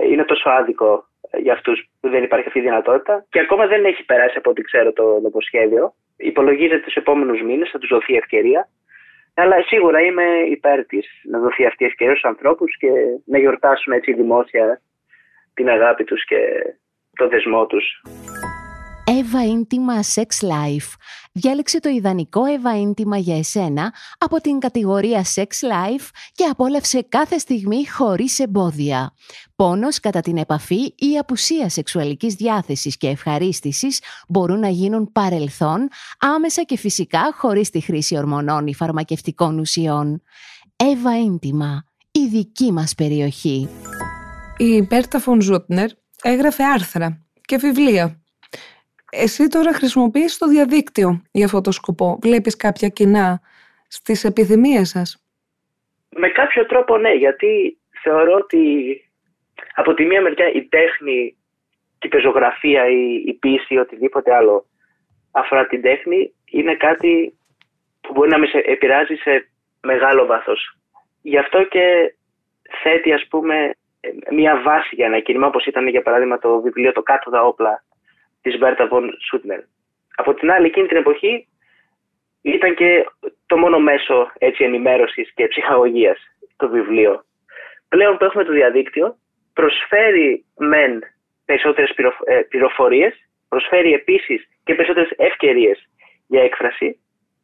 [0.00, 1.06] είναι τόσο άδικο
[1.38, 4.62] για αυτούς που δεν υπάρχει αυτή η δυνατότητα και ακόμα δεν έχει περάσει από ό,τι
[4.62, 5.94] ξέρω το νομοσχέδιο.
[6.16, 8.68] Υπολογίζεται τους επόμενους μήνες, θα τους δοθεί ευκαιρία.
[9.34, 12.90] Αλλά σίγουρα είμαι υπέρ της να δοθεί αυτή η ευκαιρία στους ανθρώπους και
[13.24, 14.80] να γιορτάσουν έτσι δημόσια
[15.54, 16.36] την αγάπη τους και
[17.16, 17.84] το δεσμό τους.
[19.04, 20.94] Εύα Ίντιμα Sex Life.
[21.32, 27.38] Διάλεξε το ιδανικό Εύα Ίντιμα για εσένα από την κατηγορία Sex Life και απόλαυσε κάθε
[27.38, 29.14] στιγμή χωρίς εμπόδια.
[29.56, 36.62] Πόνος κατά την επαφή ή απουσία σεξουαλικής διάθεσης και ευχαρίστησης μπορούν να γίνουν παρελθόν άμεσα
[36.62, 40.22] και φυσικά χωρίς τη χρήση ορμονών ή φαρμακευτικών ουσιών.
[40.76, 43.68] Εύα Ίντιμα, η δική μας περιοχή.
[44.56, 45.90] Η Μπέρτα Φον Ζούτνερ
[46.22, 48.22] έγραφε άρθρα και βιβλία
[49.14, 52.18] εσύ τώρα χρησιμοποιείς το διαδίκτυο για αυτό το σκοπό.
[52.22, 53.40] Βλέπεις κάποια κοινά
[53.88, 55.24] στις επιθυμίες σας;
[56.16, 58.64] Με κάποιο τρόπο ναι, γιατί θεωρώ ότι
[59.74, 61.36] από τη μία μεριά η τέχνη
[61.98, 64.66] και η πεζογραφία, η, η ποίηση, οτιδήποτε άλλο
[65.30, 67.38] αφορά την τέχνη είναι κάτι
[68.00, 69.48] που μπορεί να με επηρεάζει σε
[69.80, 70.78] μεγάλο βάθος.
[71.22, 72.14] Γι' αυτό και
[72.82, 73.74] θέτει ας πούμε
[74.30, 77.84] μια βάση για ένα κίνημα όπως ήταν για παράδειγμα το βιβλίο «Το κάτω τα όπλα»
[78.42, 79.60] της Μπέρτα Βον Σούτνερ.
[80.16, 81.48] Από την άλλη, εκείνη την εποχή
[82.42, 83.06] ήταν και
[83.46, 86.18] το μόνο μέσο έτσι, ενημέρωσης και ψυχαγωγίας
[86.56, 87.24] το βιβλίο.
[87.88, 89.16] Πλέον που έχουμε το διαδίκτυο,
[89.52, 91.02] προσφέρει μεν
[91.44, 91.90] περισσότερες
[92.24, 93.14] ε, πληροφορίες,
[93.48, 95.88] προσφέρει επίσης και περισσότερες ευκαιρίες
[96.26, 96.98] για έκφραση,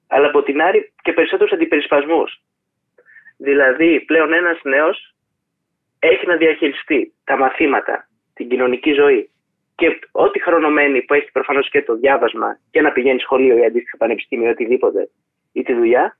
[0.09, 2.43] αλλά από την άλλη και περισσότερους αντιπερισπασμούς.
[3.37, 5.15] Δηλαδή, πλέον ένας νέος
[5.99, 9.31] έχει να διαχειριστεί τα μαθήματα, την κοινωνική ζωή,
[9.75, 13.97] και ό,τι χρονομενει που έχει προφανώς και το διάβασμα και να πηγαίνει σχολείο ή αντίστοιχα
[13.97, 15.09] πανεπιστήμιο ή οτιδήποτε
[15.53, 16.19] ή τη δουλειά,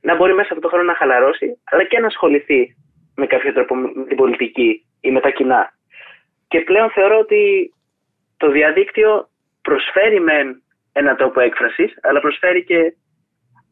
[0.00, 2.76] να μπορεί μέσα από το χρόνο να χαλαρώσει, αλλά και να ασχοληθεί
[3.16, 5.72] με κάποιο τρόπο με την πολιτική ή με τα κοινά.
[6.48, 7.72] Και πλέον θεωρώ ότι
[8.36, 9.28] το διαδίκτυο
[9.62, 12.94] προσφέρει με ένα τρόπο έκφρασης, αλλά προσφέρει και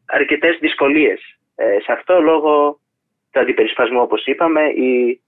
[0.05, 1.21] αρκετές δυσκολίες.
[1.55, 2.79] Ε, σε αυτό λόγω
[3.31, 5.21] του αντιπερισπασμού, όπως είπαμε, ή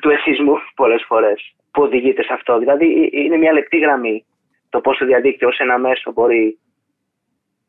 [0.00, 2.58] του εθισμού πολλές φορές που οδηγείται σε αυτό.
[2.58, 4.24] Δηλαδή είναι μια λεπτή γραμμή
[4.68, 6.58] το πώς το διαδίκτυο ως ένα μέσο μπορεί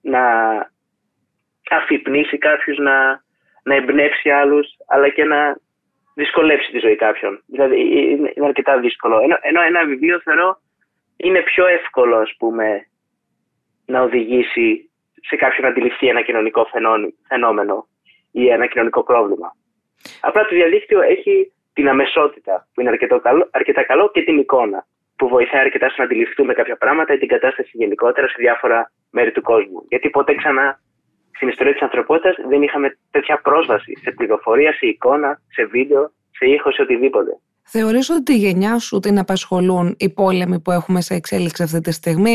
[0.01, 0.21] να
[1.69, 3.23] αφυπνήσει κάποιους, να,
[3.63, 5.57] να εμπνεύσει άλλους, αλλά και να
[6.13, 7.43] δυσκολέψει τη ζωή κάποιων.
[7.45, 9.19] Δηλαδή είναι, αρκετά δύσκολο.
[9.19, 10.57] Ενώ, ενώ ένα βιβλίο θεωρώ
[11.17, 12.87] είναι πιο εύκολο ας πούμε
[13.85, 14.89] να οδηγήσει
[15.21, 16.67] σε κάποιον να αντιληφθεί ένα κοινωνικό
[17.27, 17.87] φαινόμενο
[18.31, 19.55] ή ένα κοινωνικό πρόβλημα.
[20.21, 24.85] Απλά το διαδίκτυο έχει την αμεσότητα που είναι αρκετό καλό, αρκετά καλό και την εικόνα
[25.15, 29.31] που βοηθάει αρκετά στο να αντιληφθούμε κάποια πράγματα ή την κατάσταση γενικότερα σε διάφορα μέρη
[29.31, 29.85] του κόσμου.
[29.89, 30.79] Γιατί ποτέ ξανά
[31.35, 36.45] στην ιστορία της ανθρωπότητας δεν είχαμε τέτοια πρόσβαση σε πληροφορία, σε εικόνα, σε βίντεο, σε
[36.45, 37.37] ήχος, σε οτιδήποτε.
[37.63, 41.91] Θεωρείς ότι τη γενιά σου την απασχολούν οι πόλεμοι που έχουμε σε εξέλιξη αυτή τη
[41.91, 42.33] στιγμή;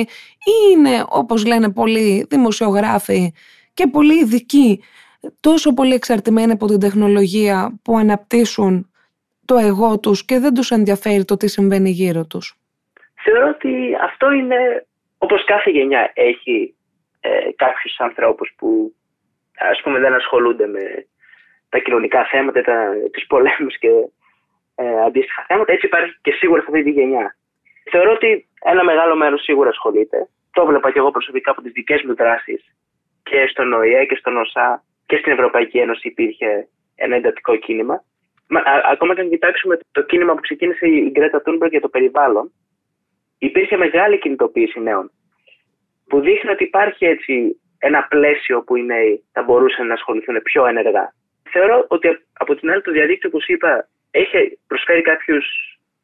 [0.52, 3.32] Ή είναι όπως λένε πολλοί δημοσιογράφοι
[3.74, 4.82] και πολλοί ειδικοί
[5.40, 8.90] τόσο πολύ εξαρτημένοι από την τεχνολογία που αναπτύσσουν
[9.48, 12.46] το εγώ τους και δεν τους ενδιαφέρει το τι συμβαίνει γύρω τους.
[13.24, 14.86] Θεωρώ ότι αυτό είναι
[15.18, 16.74] όπως κάθε γενιά έχει
[17.20, 18.94] ε, κάποιους ανθρώπους που
[19.72, 20.84] ας πούμε δεν ασχολούνται με
[21.68, 23.90] τα κοινωνικά θέματα, τα, τους πολέμους και
[24.74, 25.72] ε, αντίστοιχα θέματα.
[25.72, 27.36] Έτσι υπάρχει και σίγουρα σε αυτή τη γενιά.
[27.90, 30.28] Θεωρώ ότι ένα μεγάλο μέρος σίγουρα ασχολείται.
[30.52, 32.62] Το βλέπα και εγώ προσωπικά από τις δικές μου δράσεις
[33.22, 38.04] και στον ΟΗΕ και στον ΟΣΑ και στην Ευρωπαϊκή Ένωση υπήρχε ένα εντατικό κίνημα.
[38.48, 41.88] Μα, α, ακόμα και αν κοιτάξουμε το κίνημα που ξεκίνησε η Γκρέτα Τούνμπεργκ για το
[41.88, 42.52] περιβάλλον,
[43.38, 45.10] υπήρχε μεγάλη κινητοποίηση νέων.
[46.08, 50.66] Που δείχνει ότι υπάρχει έτσι ένα πλαίσιο που οι νέοι θα μπορούσαν να ασχοληθούν πιο
[50.66, 51.14] ενεργά.
[51.50, 55.46] Θεωρώ ότι από την άλλη το διαδίκτυο, όπως είπα, έχει προσφέρει κάποιους,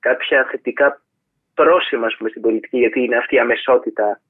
[0.00, 1.02] κάποια θετικά
[1.54, 4.20] πρόσημα πούμε, στην πολιτική, γιατί είναι αυτή η αμεσότητα,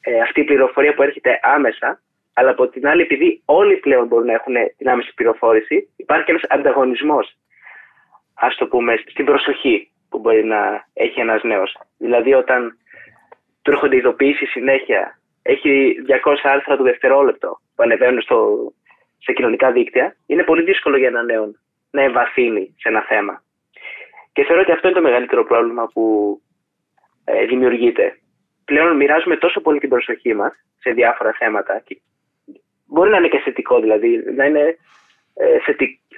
[0.00, 2.00] ε, αυτή η πληροφορία που έρχεται άμεσα,
[2.34, 6.42] αλλά από την άλλη, επειδή όλοι πλέον μπορούν να έχουν την άμεση πληροφόρηση, υπάρχει ένας
[6.48, 7.36] ανταγωνισμός,
[8.34, 11.76] ας το πούμε, στην προσοχή που μπορεί να έχει ένας νέος.
[11.98, 12.78] Δηλαδή, όταν
[13.62, 15.94] του έρχονται ειδοποιήσεις συνέχεια, έχει
[16.24, 18.56] 200 άρθρα το δευτερόλεπτο που ανεβαίνουν στο,
[19.18, 21.54] σε κοινωνικά δίκτυα, είναι πολύ δύσκολο για έναν νέο
[21.90, 23.42] να εμβαθύνει σε ένα θέμα.
[24.32, 26.04] Και θεωρώ ότι αυτό είναι το μεγαλύτερο πρόβλημα που
[27.24, 28.18] ε, δημιουργείται.
[28.64, 31.82] Πλέον μοιράζουμε τόσο πολύ την προσοχή μας σε διάφορα θέματα.
[31.84, 32.00] Και
[32.86, 34.76] μπορεί να είναι και θετικό δηλαδή, να είναι
[35.34, 35.58] ε,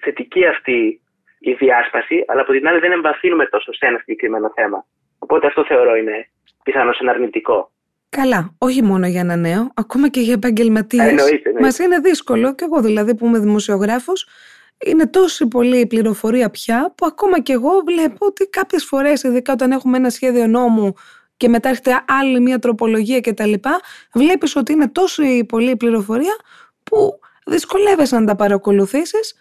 [0.00, 1.00] θετική αυτή
[1.38, 4.86] η διάσπαση, αλλά από την άλλη δεν εμβαθύνουμε τόσο σε ένα συγκεκριμένο θέμα.
[5.18, 6.28] Οπότε αυτό θεωρώ είναι
[6.62, 7.70] πιθανώς ένα αρνητικό.
[8.08, 11.14] Καλά, όχι μόνο για ένα νέο, ακόμα και για επαγγελματίες.
[11.60, 14.28] Μας είναι δύσκολο, και εγώ δηλαδή που είμαι δημοσιογράφος,
[14.84, 19.52] είναι τόση πολύ η πληροφορία πια που ακόμα και εγώ βλέπω ότι κάποιες φορές, ειδικά
[19.52, 20.94] όταν έχουμε ένα σχέδιο νόμου
[21.36, 23.52] και μετά έρχεται άλλη μια τροπολογία κτλ.
[24.12, 26.36] Βλέπεις ότι είναι τόσο πολύ η πληροφορία
[26.82, 29.34] που δυσκολεύεσαι να τα παρακολουθήσεις,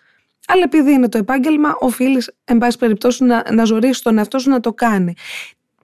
[0.48, 4.50] αλλά επειδή είναι το επάγγελμα, οφείλεις, εν πάση περιπτώσει, να, να ζωρίσει τον εαυτό σου
[4.50, 5.14] να το κάνει.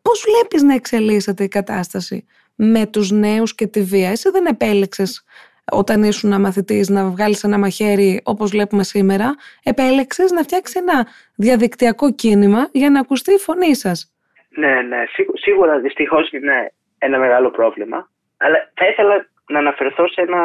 [0.02, 5.26] Πώς βλέπεις να εξελίσσεται η κατάσταση με τους νέους και τη βία, Εσύ δεν επέλεξες
[5.71, 12.13] όταν ήσουν μαθητής να βγάλεις ένα μαχαίρι όπως βλέπουμε σήμερα, επέλεξες να φτιάξεις ένα διαδικτυακό
[12.13, 14.15] κίνημα για να ακουστεί η φωνή σας.
[14.50, 18.10] Ναι, ναι, σίγουρα δυστυχώς είναι ένα μεγάλο πρόβλημα.
[18.38, 20.43] Αλλά θα ήθελα να αναφερθώ σε ένα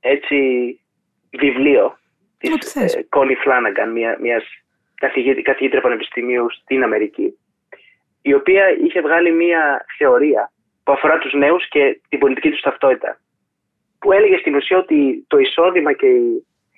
[0.00, 0.36] έτσι
[1.30, 1.98] βιβλίο
[2.58, 4.44] της ε, Κόνι Φλάναγκαν, μια, μιας
[5.42, 7.38] καθηγήτρια πανεπιστημίου στην Αμερική,
[8.22, 10.52] η οποία είχε βγάλει μια θεωρία
[10.84, 13.20] που αφορά τους νέους και την πολιτική τους ταυτότητα
[14.02, 16.06] που έλεγε στην ουσία ότι το εισόδημα και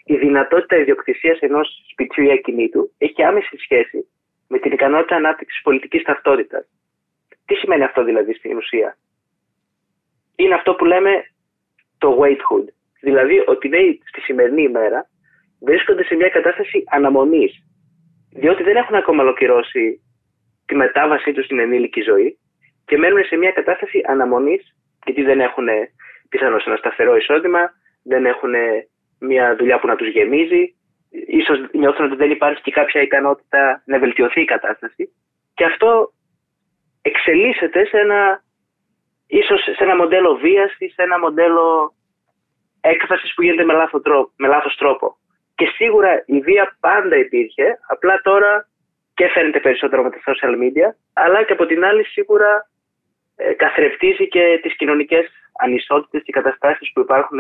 [0.05, 4.09] η, δυνατότητα ιδιοκτησίας ενός σπιτιού ή ακινήτου έχει άμεση σχέση
[4.49, 6.67] με την ικανότητα ανάπτυξης πολιτικής ταυτότητας.
[7.47, 8.99] Τι σημαίνει αυτό δηλαδή στην ουσία,
[10.37, 11.31] Είναι αυτό που λέμε
[11.99, 12.67] το waithood.
[13.01, 15.09] Δηλαδή ότι οι στη σημερινή ημέρα
[15.61, 17.53] βρίσκονται σε μια κατάσταση αναμονής.
[18.31, 20.01] Διότι δεν έχουν ακόμα ολοκληρώσει
[20.67, 22.39] τη μετάβασή τους στην ενήλικη ζωή
[22.87, 25.69] και μένουν σε μια κατάσταση αναμονής γιατί δεν έχουν
[26.29, 27.71] πιθανώς ένα σταθερό εισόδημα,
[28.03, 28.55] δεν έχουν
[29.21, 30.75] μια δουλειά που να τους γεμίζει,
[31.27, 35.13] ίσως νιώθουν ότι δεν υπάρχει και κάποια ικανότητα να βελτιωθεί η κατάσταση.
[35.55, 36.13] Και αυτό
[37.03, 38.43] εξελίσσεται σε ένα,
[39.27, 41.95] ίσως σε ένα μοντέλο βίας ή σε ένα μοντέλο
[42.81, 44.33] έκφρασης που γίνεται με λάθος τρόπο.
[44.37, 45.17] Με λάθος τρόπο.
[45.55, 48.69] Και σίγουρα η βία πάντα υπήρχε, απλά τώρα
[49.15, 52.71] και φαίνεται περισσότερο με τα social media, αλλά και από την άλλη σίγουρα
[53.37, 55.27] ε, καθρεφτίζει και τις κοινωνικές
[55.59, 57.39] ανισότητες και καταστάσεις που υπάρχουν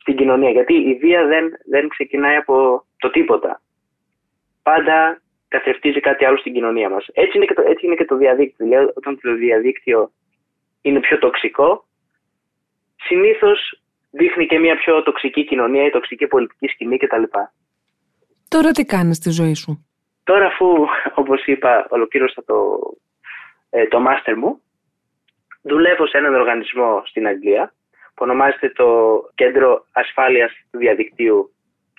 [0.00, 0.50] στην κοινωνία.
[0.50, 3.60] Γιατί η βία δεν, δεν ξεκινάει από το τίποτα.
[4.62, 7.06] Πάντα καθρεφτίζει κάτι άλλο στην κοινωνία μας.
[7.12, 8.66] Έτσι είναι και το, έτσι είναι και το διαδίκτυο.
[8.66, 10.10] Δηλαδή, όταν το διαδίκτυο
[10.82, 11.84] είναι πιο τοξικό,
[12.96, 17.22] συνήθως δείχνει και μια πιο τοξική κοινωνία, η τοξική πολιτική σκηνή κτλ.
[18.48, 19.88] Τώρα τι κάνεις στη ζωή σου;
[20.24, 20.86] Τώρα αφού,
[21.22, 22.78] όπως είπα, ολοκλήρωσα το,
[23.70, 24.60] ε, το μάστερ μου,
[25.62, 27.72] δουλεύω σε έναν οργανισμό στην Αγγλία
[28.14, 28.88] που ονομάζεται το
[29.34, 31.52] Κέντρο Ασφάλειας του Διαδικτύου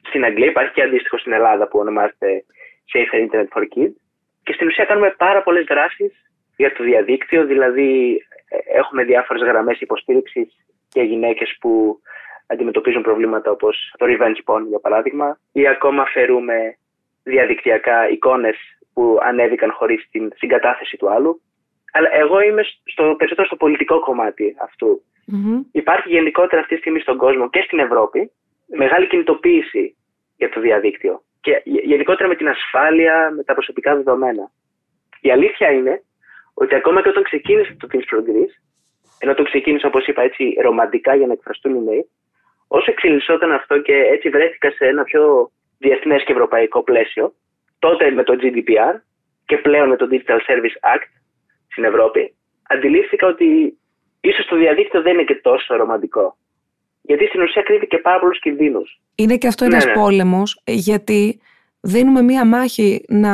[0.08, 0.50] στην Αγγλία.
[0.50, 2.46] Υπάρχει και αντίστοιχο στην Ελλάδα που ονομάζεται
[2.94, 3.96] Safer Internet for Kids.
[4.44, 6.12] Και στην ουσία κάνουμε πάρα πολλές δράσεις
[6.56, 10.56] για το διαδίκτυο, δηλαδή ε, έχουμε διάφορες γραμμές υποστήριξης
[10.94, 12.00] για γυναίκες που
[12.48, 16.78] αντιμετωπίζουν προβλήματα όπως το revenge porn για παράδειγμα ή ακόμα φέρουμε
[17.24, 18.56] διαδικτυακά εικόνες
[18.94, 21.42] που ανέβηκαν χωρίς την συγκατάθεση του άλλου
[21.92, 24.56] αλλά εγώ είμαι στο, περισσότερο στο πολιτικό κομμάτι
[25.72, 28.32] Υπάρχει γενικότερα αυτή τη στιγμή στον κόσμο και στην Ευρώπη
[28.68, 29.96] μεγάλη κινητοποίηση
[30.38, 31.22] για το διαδίκτυο.
[31.42, 34.52] Και γενικότερα με την ασφάλεια, με τα προσωπικά δεδομένα.
[35.22, 36.02] Η αλήθεια είναι
[36.54, 38.56] ότι ακόμα και όταν ξεκίνησε το Teams for Greece,
[39.20, 42.10] ενώ το ξεκίνησε όπως είπα έτσι ρομαντικά για να εκφραστούν οι νέοι,
[42.68, 47.34] όσο εξελισσόταν αυτό και έτσι βρέθηκα σε ένα πιο διεθνές και ευρωπαϊκό πλαίσιο,
[47.80, 48.96] τότε με το GDPR
[49.46, 51.10] και πλέον με το Digital Service Act
[51.72, 52.34] στην Ευρώπη,
[52.68, 53.78] αντιλήφθηκα ότι
[54.22, 56.38] ίσως το διαδίκτυο δεν είναι και τόσο ρομαντικό.
[57.02, 59.00] Γιατί στην ουσία κρύβει και πάρα πολλούς κινδύνους.
[59.16, 59.94] Είναι και αυτό ναι, ένας ναι.
[59.94, 61.42] πόλεμος, γιατί
[61.82, 63.34] δίνουμε μία μάχη να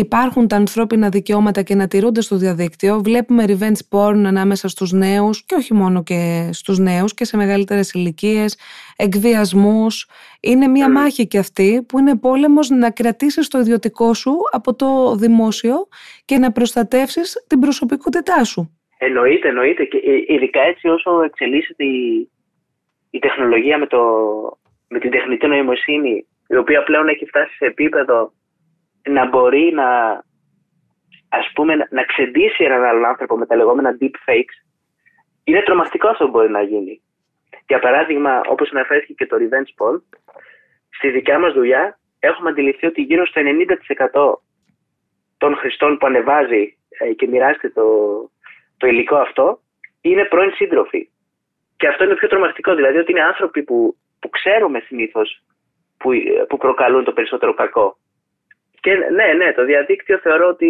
[0.00, 3.00] υπάρχουν τα ανθρώπινα δικαιώματα και να τηρούνται στο διαδίκτυο.
[3.04, 7.92] Βλέπουμε revenge porn ανάμεσα στους νέους και όχι μόνο και στους νέους και σε μεγαλύτερες
[7.92, 8.58] ηλικίες,
[8.96, 10.08] εκβιασμούς.
[10.40, 15.14] Είναι μία μάχη και αυτή που είναι πόλεμος να κρατήσεις το ιδιωτικό σου από το
[15.14, 15.74] δημόσιο
[16.24, 18.78] και να προστατεύσεις την προσωπικότητά σου.
[18.98, 22.30] Εννοείται, εννοείται και ειδικά έτσι όσο εξελίσσεται η,
[23.10, 24.00] η τεχνολογία με, το,
[24.88, 28.32] με την τεχνητή νοημοσύνη η οποία πλέον έχει φτάσει σε επίπεδο
[29.08, 30.10] να μπορεί να,
[31.28, 34.56] ας πούμε, να ξεντήσει έναν άλλον άνθρωπο με τα λεγόμενα deep fakes,
[35.44, 37.02] είναι τρομακτικό αυτό που μπορεί να γίνει.
[37.66, 40.00] Για παράδειγμα, όπως αναφέρθηκε και το revenge porn,
[40.90, 43.40] στη δικιά μας δουλειά έχουμε αντιληφθεί ότι γύρω στο
[44.12, 44.34] 90%
[45.38, 47.84] των χρηστών που ανεβάζει ε, και μοιράζεται το,
[48.76, 49.60] το υλικό αυτό
[50.00, 51.08] είναι πρώην σύντροφοι.
[51.76, 55.42] Και αυτό είναι πιο τρομακτικό, δηλαδή ότι είναι άνθρωποι που, που ξέρουμε συνήθως
[55.96, 56.10] που,
[56.48, 57.98] που προκαλούν το περισσότερο κακό.
[58.80, 60.68] Και ναι, ναι, το διαδίκτυο θεωρώ ότι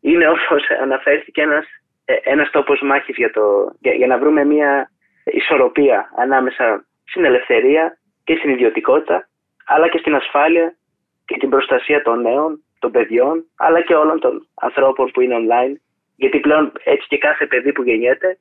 [0.00, 1.66] είναι όπως αναφέρθηκε ένας,
[2.04, 3.42] ε, ένας τόπος μάχης για, το,
[3.80, 4.90] για, για να βρούμε μια
[5.24, 9.28] ισορροπία ανάμεσα στην ελευθερία και στην ιδιωτικότητα
[9.66, 10.76] αλλά και στην ασφάλεια
[11.24, 15.74] και την προστασία των νέων, των παιδιών αλλά και όλων των ανθρώπων που είναι online
[16.16, 18.38] γιατί πλέον έτσι και κάθε παιδί που γεννιέται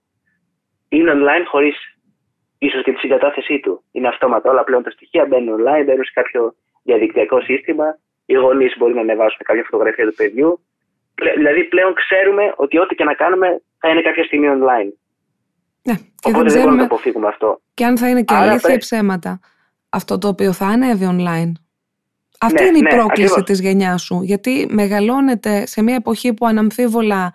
[0.89, 1.75] είναι online χωρίς
[2.57, 3.83] ίσως και τη συγκατάθεσή του.
[3.91, 7.85] Είναι αυτόματα όλα πλέον τα στοιχεία μπαίνουν online, μπαίνουν σε κάποιο διαδικτυακό σύστημα
[8.25, 10.59] οι γονείς μπορεί να ανεβάσουν κάποια φωτογραφία του παιδιού.
[11.35, 14.91] Δηλαδή πλέον ξέρουμε ότι ό,τι και να κάνουμε θα είναι κάποια στιγμή online.
[15.81, 17.61] Ναι, και Οπότε δεν, μπορούμε να το αποφύγουμε αυτό.
[17.73, 19.39] Και αν θα είναι και Άρα αλήθεια ή ψέματα
[19.89, 21.51] αυτό το οποίο θα ανέβει online.
[22.39, 26.33] Αυτή ναι, είναι η ναι, πρόκληση τη της γενιάς σου, γιατί μεγαλώνεται σε μια εποχή
[26.33, 27.33] που αναμφίβολα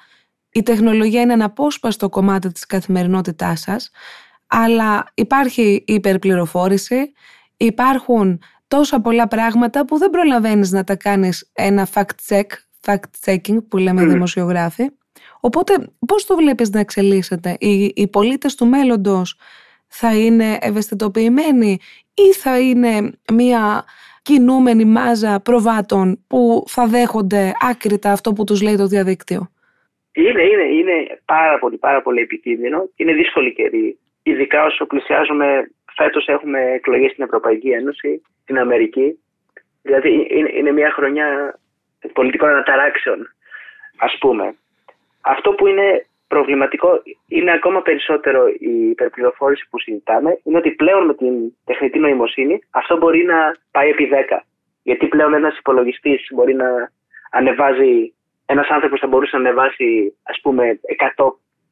[0.52, 3.90] η τεχνολογία είναι ένα απόσπαστο κομμάτι της καθημερινότητάς σας,
[4.46, 7.12] αλλά υπάρχει η υπερπληροφόρηση,
[7.56, 12.48] υπάρχουν τόσα πολλά πράγματα που δεν προλαβαίνεις να τα κάνεις ένα fact check,
[12.86, 14.06] fact checking που λέμε mm.
[14.06, 14.84] δημοσιογράφοι.
[15.40, 15.72] Οπότε
[16.06, 19.38] πώς το βλέπεις να εξελίσσεται, οι, οι πολίτες του μέλλοντος
[19.88, 21.78] θα είναι ευαισθητοποιημένοι
[22.14, 23.84] ή θα είναι μια
[24.22, 29.50] κινούμενη μάζα προβάτων που θα δέχονται άκρητα αυτό που τους λέει το διαδίκτυο;
[30.12, 33.98] Είναι, είναι, είναι πάρα πολύ, πάρα πολύ επικίνδυνο και είναι δύσκολη καιρή.
[34.22, 35.46] Ειδικά όσο πλησιάζουμε
[36.02, 39.18] Φέτος έχουμε εκλογές στην Ευρωπαϊκή Ένωση, στην Αμερική.
[39.82, 40.26] Δηλαδή
[40.58, 41.58] είναι, μια χρονιά
[42.12, 43.34] πολιτικών αναταράξεων,
[43.96, 44.54] ας πούμε.
[45.20, 51.14] Αυτό που είναι προβληματικό είναι ακόμα περισσότερο η υπερπληροφόρηση που συζητάμε, είναι ότι πλέον με
[51.14, 51.34] την
[51.64, 54.40] τεχνητή νοημοσύνη αυτό μπορεί να πάει επί 10.
[54.82, 56.90] Γιατί πλέον ένας υπολογιστής μπορεί να
[57.30, 58.14] ανεβάζει,
[58.46, 60.80] ένας άνθρωπος θα μπορούσε να ανεβάσει ας πούμε
[61.16, 61.24] 100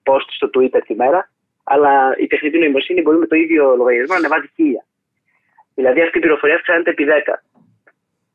[0.07, 1.31] posts στο Twitter τη μέρα
[1.64, 4.85] αλλά η τεχνητή νοημοσύνη μπορεί με το ίδιο λογαριασμό να ανεβάζει χίλια.
[5.79, 7.35] Δηλαδή αυτή η πληροφορία αυξάνεται επί 10.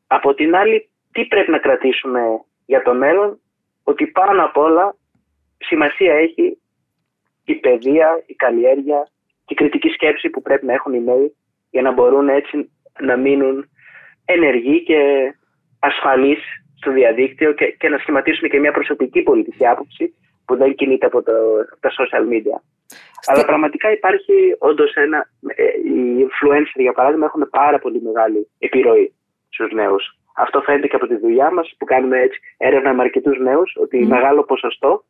[0.06, 2.20] Από την άλλη, τι πρέπει να κρατήσουμε
[2.66, 3.40] για το μέλλον,
[3.82, 4.96] ότι πάνω απ' όλα
[5.58, 6.58] σημασία έχει
[7.44, 9.08] η παιδεία, η καλλιέργεια
[9.44, 11.36] και η κριτική σκέψη που πρέπει να έχουν οι νέοι
[11.70, 13.68] για να μπορούν έτσι να μείνουν
[14.24, 15.00] ενεργοί και
[15.78, 16.40] ασφαλείς
[16.76, 21.22] στο διαδίκτυο και, και να σχηματίσουν και μια προσωπική πολιτική άποψη που δεν κινείται από,
[21.22, 21.32] το,
[21.72, 22.58] από τα social media.
[23.26, 25.30] Αλλά πραγματικά υπάρχει όντως ένα.
[25.46, 29.14] Ε, οι influencers, για παράδειγμα, έχουν πάρα πολύ μεγάλη επιρροή
[29.48, 30.18] στους νέους.
[30.36, 34.06] Αυτό φαίνεται και από τη δουλειά μας που κάνουμε έτσι έρευνα με αρκετούς νέους, ότι
[34.06, 35.04] μεγάλο ποσοστό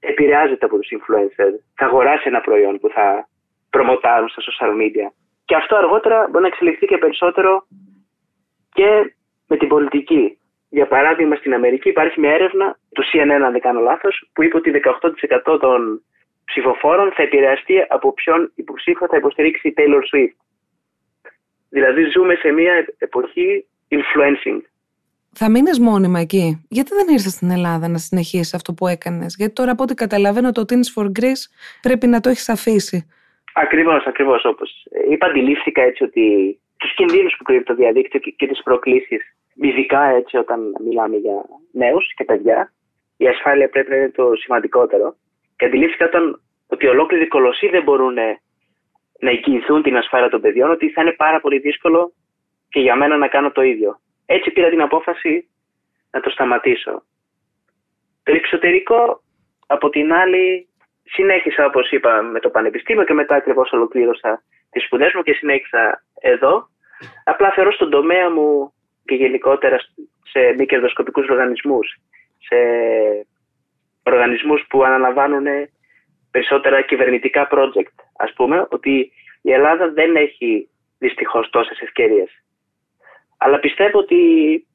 [0.00, 1.56] επηρεάζεται από τους influencers.
[1.74, 3.28] Θα αγοράσει ένα προϊόν που θα
[3.70, 5.12] προμοτάρουν στα social media.
[5.44, 7.66] Και αυτό αργότερα μπορεί να εξελιχθεί και περισσότερο
[8.72, 9.14] και
[9.46, 10.38] με την πολιτική.
[10.68, 14.56] Για παράδειγμα, στην Αμερική υπάρχει μια έρευνα του CNN, αν δεν κάνω λάθος, που είπε
[14.56, 16.02] ότι 18% των
[16.50, 20.36] ψηφοφόρων θα επηρεαστεί από ποιον υποψήφιο θα υποστηρίξει η Taylor Swift.
[21.68, 24.60] Δηλαδή ζούμε σε μια εποχή influencing.
[25.32, 29.52] Θα μείνεις μόνιμα εκεί; Γιατί δεν ήρθες στην Ελλάδα να συνεχίσεις αυτό που έκανες, Γιατί
[29.52, 31.44] τώρα από ό,τι καταλαβαίνω το Teens for Greece
[31.82, 33.08] πρέπει να το έχεις αφήσει.
[33.54, 34.86] Ακριβώς, ακριβώς όπως.
[35.10, 36.24] Είπα, αντιλήφθηκα έτσι ότι
[36.76, 39.22] τους κινδύνους που κρύβει το διαδίκτυο και, και τις προκλήσεις,
[39.54, 42.72] ειδικά έτσι όταν μιλάμε για νέους και παιδιά,
[43.16, 45.16] η ασφάλεια πρέπει να είναι το σημαντικότερο.
[45.58, 48.14] Και αντιλήφθηκα όταν, ότι ολόκληροι κολοσσοί δεν μπορούν
[49.20, 52.12] να εγγυηθούν την ασφάλεια των παιδιών, ότι θα είναι πάρα πολύ δύσκολο
[52.68, 54.00] και για μένα να κάνω το ίδιο.
[54.26, 55.48] Έτσι πήρα την απόφαση
[56.10, 57.02] να το σταματήσω.
[58.22, 59.22] Το εξωτερικό,
[59.66, 60.68] από την άλλη,
[61.04, 66.04] συνέχισα όπως είπα με το πανεπιστήμιο και μετά ακριβώς ολοκλήρωσα τις σπουδές μου και συνέχισα
[66.20, 66.68] εδώ.
[67.24, 68.72] Απλά θεωρώ στον τομέα μου
[69.04, 69.78] και γενικότερα
[70.22, 71.96] σε μη κερδοσκοπικούς οργανισμούς,
[72.38, 72.56] σε
[74.02, 75.46] οργανισμούς που αναλαμβάνουν
[76.30, 80.68] περισσότερα κυβερνητικά project, ας πούμε, ότι η Ελλάδα δεν έχει
[80.98, 82.30] δυστυχώς τόσες ευκαιρίες.
[83.36, 84.16] Αλλά πιστεύω ότι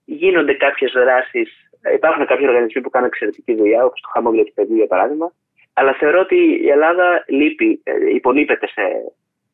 [0.05, 1.49] γίνονται κάποιες δράσεις,
[1.93, 5.33] υπάρχουν κάποιοι οργανισμοί που κάνουν εξαιρετική δουλειά, όπως το χαμό για την για παράδειγμα,
[5.73, 8.81] αλλά θεωρώ ότι η Ελλάδα λείπει, ε, υπολείπεται σε,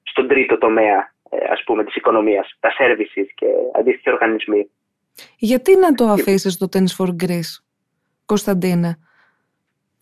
[0.03, 3.45] στον τρίτο τομέα ε, ας πούμε της οικονομίας, τα services και
[3.79, 4.69] αντίστοιχοι οργανισμοί.
[5.37, 7.53] Γιατί να το αφήσεις το Tennis for Greece,
[8.25, 8.97] Κωνσταντίνα.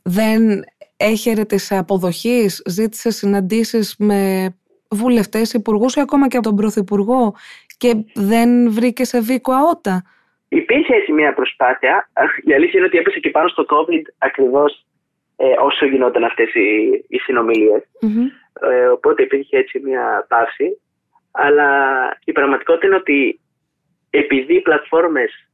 [0.09, 0.63] Δεν
[0.97, 4.49] έχερε τις αποδοχής, ζήτησε συναντήσεις με
[4.91, 7.35] βουλευτές, υπουργούς ή ακόμα και από τον Πρωθυπουργό
[7.77, 10.03] και δεν βρήκε σε βίκο αότα.
[10.47, 12.09] Υπήρχε έτσι μια προσπάθεια.
[12.43, 14.85] Η αλήθεια είναι ότι έπεσε και πάνω στο COVID ακριβώς
[15.35, 16.69] ε, όσο γινόταν αυτές οι,
[17.07, 17.83] οι συνομιλιες
[18.61, 20.81] Ε, οπότε υπήρχε έτσι μια πάση.
[21.31, 21.69] Αλλά
[22.23, 23.39] η πραγματικότητα είναι ότι
[24.09, 25.49] επειδή οι πλατφόρμες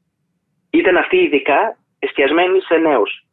[0.70, 3.24] ήταν αυτοί ειδικά εστιασμένοι σε νέους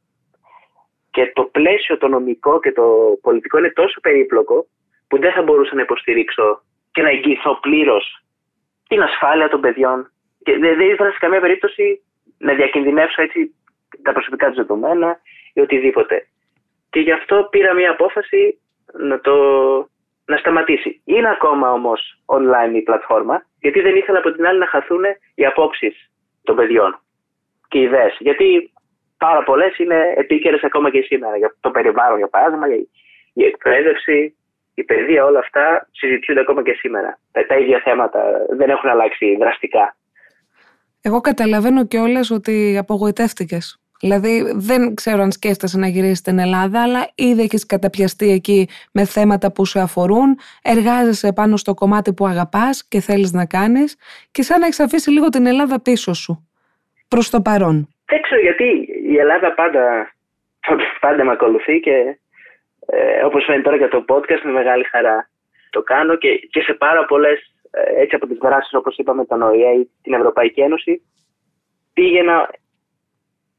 [1.11, 4.67] και το πλαίσιο το νομικό και το πολιτικό είναι τόσο περίπλοκο
[5.09, 8.25] που δεν θα μπορούσα να υποστηρίξω και να εγγυηθώ πλήρως
[8.89, 10.11] την ασφάλεια των παιδιών.
[10.43, 12.03] Και δεν ήθελα σε καμία περίπτωση
[12.39, 13.55] να διακινδυνεύσω έτσι
[14.03, 15.21] τα προσωπικά τους δεδομένα
[15.55, 16.27] ή οτιδήποτε.
[16.91, 18.61] Και γι' αυτό πήρα μια απόφαση
[18.93, 19.35] να το
[20.25, 21.03] να σταματήσει.
[21.05, 25.03] Είναι ακόμα όμως online η πλατφόρμα, γιατί δεν ήθελα από την άλλη να χαθούν
[25.35, 26.11] οι απόψεις
[26.43, 27.01] των παιδιών
[27.69, 28.17] και οι ιδέες.
[28.19, 28.70] Γιατί
[29.27, 31.37] πάρα πολλές είναι επίκαιρες ακόμα και σήμερα.
[31.37, 32.77] Για το περιβάλλον, για παράδειγμα, για
[33.33, 34.37] η εκπαίδευση,
[34.75, 37.19] η παιδεία, όλα αυτά συζητιούνται ακόμα και σήμερα.
[37.49, 39.97] Τα, ίδια θέματα δεν έχουν αλλάξει δραστικά.
[41.01, 43.81] Εγώ καταλαβαίνω κιόλας ότι απογοητεύτηκες.
[44.01, 49.05] Δηλαδή δεν ξέρω αν σκέφτεσαι να γυρίσεις στην Ελλάδα, αλλά ήδη έχεις καταπιαστεί εκεί με
[49.05, 53.97] θέματα που σε αφορούν, εργάζεσαι πάνω στο κομμάτι που αγαπάς και θέλεις να κάνεις
[54.31, 56.49] και σαν να έχεις αφήσει λίγο την Ελλάδα πίσω σου.
[57.09, 57.89] Προς το παρόν.
[58.11, 60.13] Δεν ξέρω γιατί η Ελλάδα πάντα,
[61.01, 62.19] πάντα με ακολουθεί και
[62.87, 65.31] ε, όπως φαίνεται τώρα για το podcast με μεγάλη χαρά
[65.71, 69.43] το κάνω και, και σε πάρα πολλές ε, έτσι από τις δράσεις όπως είπαμε τον
[69.43, 71.03] ΟΗΕ την Ευρωπαϊκή Ένωση
[71.95, 72.51] πήγαινα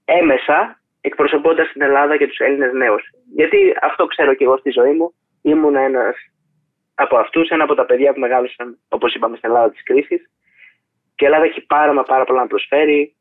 [0.06, 3.04] έμεσα εκπροσωπώντας την Ελλάδα και τους Έλληνες νέους.
[3.36, 5.14] Γιατί αυτό ξέρω και εγώ στη ζωή μου.
[5.42, 6.16] Ήμουν ένας
[6.96, 10.22] από αυτούς, ένα από τα παιδιά που μεγάλωσαν, όπως είπαμε, στην Ελλάδα της κρίσης.
[11.16, 13.16] Και η Ελλάδα έχει πάρα μα πάρα πολλά να προσφέρει.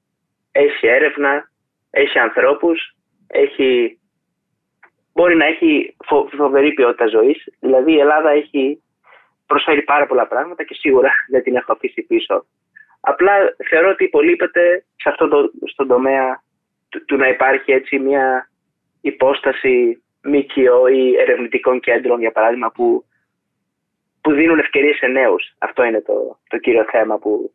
[0.52, 1.50] Έχει έρευνα,
[1.90, 2.96] έχει ανθρώπους,
[3.26, 3.98] έχει...
[5.12, 6.28] μπορεί να έχει φο...
[6.36, 7.44] φοβερή ποιότητα ζωής.
[7.60, 8.82] Δηλαδή η Ελλάδα έχει
[9.46, 12.46] προσφέρει πάρα πολλά πράγματα και σίγουρα δεν την έχω αφήσει πίσω.
[13.00, 13.32] Απλά
[13.68, 16.42] θεωρώ ότι υπολείπεται σε αυτό το, στον τομέα
[17.06, 18.50] του, να υπάρχει έτσι μια
[19.00, 23.04] υπόσταση ΜΚΟ ή ερευνητικών κέντρων, για παράδειγμα, που,
[24.20, 25.54] που δίνουν ευκαιρίες σε νέους.
[25.58, 27.52] Αυτό είναι το, το κύριο θέμα που,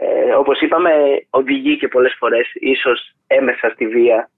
[0.00, 0.90] ε, όπως είπαμε,
[1.30, 4.30] οδηγεί και πολλές φορές ίσως έμεσα στη βία,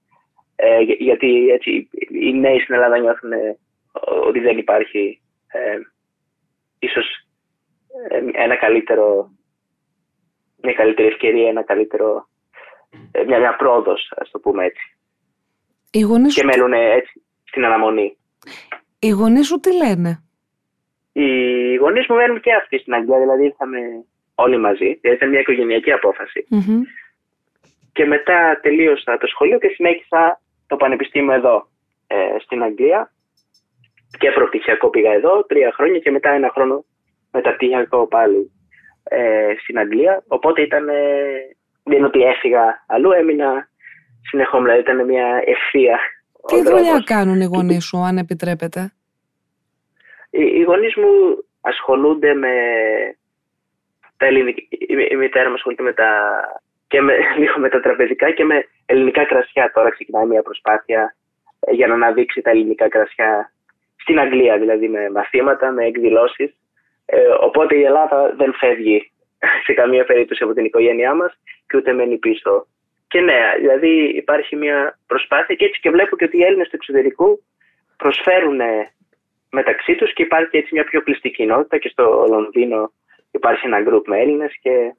[0.55, 3.57] ε, γιατί έτσι, οι νέοι στην Ελλάδα νιώθουν ε,
[4.27, 5.77] ότι δεν υπάρχει ε,
[6.79, 7.05] ίσως
[8.09, 9.31] ε, ένα καλύτερο,
[10.61, 12.27] μια καλύτερη ευκαιρία, ένα καλύτερο
[13.11, 14.97] ε, μια, μια πρόοδος, ας το πούμε έτσι.
[15.91, 18.17] Οι γονείς και μένουν έτσι στην αναμονή.
[18.99, 20.23] Οι γονείς σου τι λένε;
[21.11, 23.79] Οι γονείς μου μένουν και αυτοί στην Αγγλία, δηλαδή ήρθαμε
[24.41, 24.89] όλοι μαζί.
[25.01, 25.91] Δηλαδή ήταν μια οικογενειακή
[27.93, 31.67] Και μετά τελείωσα το σχολείο και συνέχισα το πανεπιστήμιο εδώ
[32.07, 33.11] ε, στην Αγγλία.
[34.19, 36.85] Και προπτυχιακό πήγα εδώ τρία χρόνια και μετά ένα χρόνο
[37.31, 38.51] μεταπτυχιακό πάλι
[39.03, 40.23] ε, στην Αγγλία.
[40.27, 40.85] Οπότε ήταν
[41.83, 43.69] δεν είναι ότι έφυγα αλλού, έμεινα
[44.29, 44.77] συνεχόμενα.
[44.77, 45.99] Ήταν μια ευθεία.
[46.47, 48.93] Τι δουλειά κάνουν οι γονείς σου, αν επιτρέπετε;
[50.29, 51.11] Οι, οι γονείς μου
[51.61, 52.53] ασχολούνται με
[54.21, 54.61] τα ελληνικά.
[55.11, 56.09] Η, μητέρα μου ασχολείται με τα,
[56.87, 59.71] και με, λίγο με τα τραπεζικά και με ελληνικά κρασιά.
[59.73, 61.15] Τώρα ξεκινάει μια προσπάθεια
[61.59, 63.51] ε, για να αναδείξει τα ελληνικά κρασιά
[63.95, 66.51] στην Αγγλία, δηλαδή με μαθήματα, με εκδηλώσεις.
[67.05, 69.11] Ε, οπότε η Ελλάδα δεν φεύγει
[69.65, 71.31] σε καμία περίπτωση από την οικογένειά μας
[71.67, 72.65] και ούτε μένει πίσω.
[73.07, 73.91] Και ναι, δηλαδή
[74.23, 77.43] υπάρχει μια προσπάθεια και έτσι και βλέπω και ότι οι Έλληνες του εξωτερικού
[77.97, 78.61] προσφέρουν
[79.49, 82.91] μεταξύ τους και υπάρχει έτσι μια πιο κλειστή κοινότητα και στο Λονδίνο
[83.31, 84.95] υπάρχει ένα γκρουπ με Έλληνες και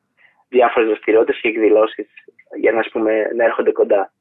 [0.49, 2.07] διάφορες δραστηριότητες και εκδηλώσεις
[2.61, 4.13] για να, πούμε, να έρχονται κοντά.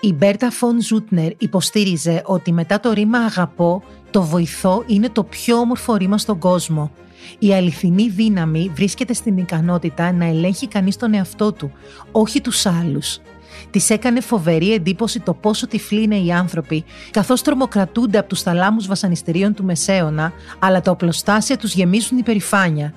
[0.00, 5.56] Η Μπέρτα Φον Ζούτνερ υποστήριζε ότι μετά το ρήμα «αγαπώ», το «βοηθώ» είναι το πιο
[5.56, 6.92] όμορφο ρήμα στον κόσμο
[7.38, 11.72] η αληθινή δύναμη βρίσκεται στην ικανότητα να ελέγχει κανείς τον εαυτό του,
[12.12, 13.20] όχι τους άλλους.
[13.70, 18.86] Της έκανε φοβερή εντύπωση το πόσο τυφλοί είναι οι άνθρωποι, καθώς τρομοκρατούνται από τους θαλάμους
[18.86, 22.94] βασανιστερίων του Μεσαίωνα, αλλά τα οπλοστάσια τους γεμίζουν υπερηφάνεια.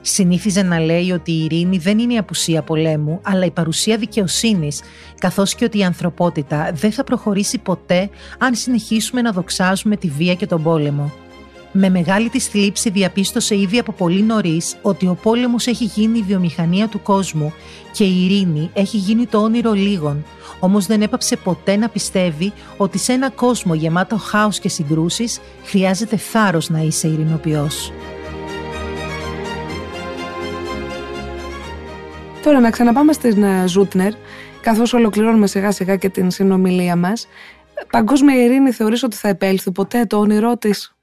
[0.00, 4.80] Συνήθιζε να λέει ότι η ειρήνη δεν είναι η απουσία πολέμου, αλλά η παρουσία δικαιοσύνης,
[5.18, 10.34] καθώς και ότι η ανθρωπότητα δεν θα προχωρήσει ποτέ αν συνεχίσουμε να δοξάζουμε τη βία
[10.34, 11.12] και τον πόλεμο.
[11.78, 16.22] Με μεγάλη τη θλίψη διαπίστωσε ήδη από πολύ νωρίς ότι ο πόλεμος έχει γίνει η
[16.22, 17.52] βιομηχανία του κόσμου
[17.92, 20.24] και η ειρήνη έχει γίνει το όνειρο λίγων,
[20.60, 26.16] όμως δεν έπαψε ποτέ να πιστεύει ότι σε ένα κόσμο γεμάτο χάος και συγκρούσεις χρειάζεται
[26.16, 27.92] θάρρος να είσαι ειρηνοποιός.
[32.42, 34.12] Τώρα να ξαναπάμε στην ε, Ζούτνερ,
[34.60, 37.26] καθώς ολοκληρώνουμε σιγά σιγά και την συνομιλία μας.
[37.90, 40.95] Παγκόσμια ειρήνη θεωρείς ότι θα επέλθει ποτέ το όνειρό της;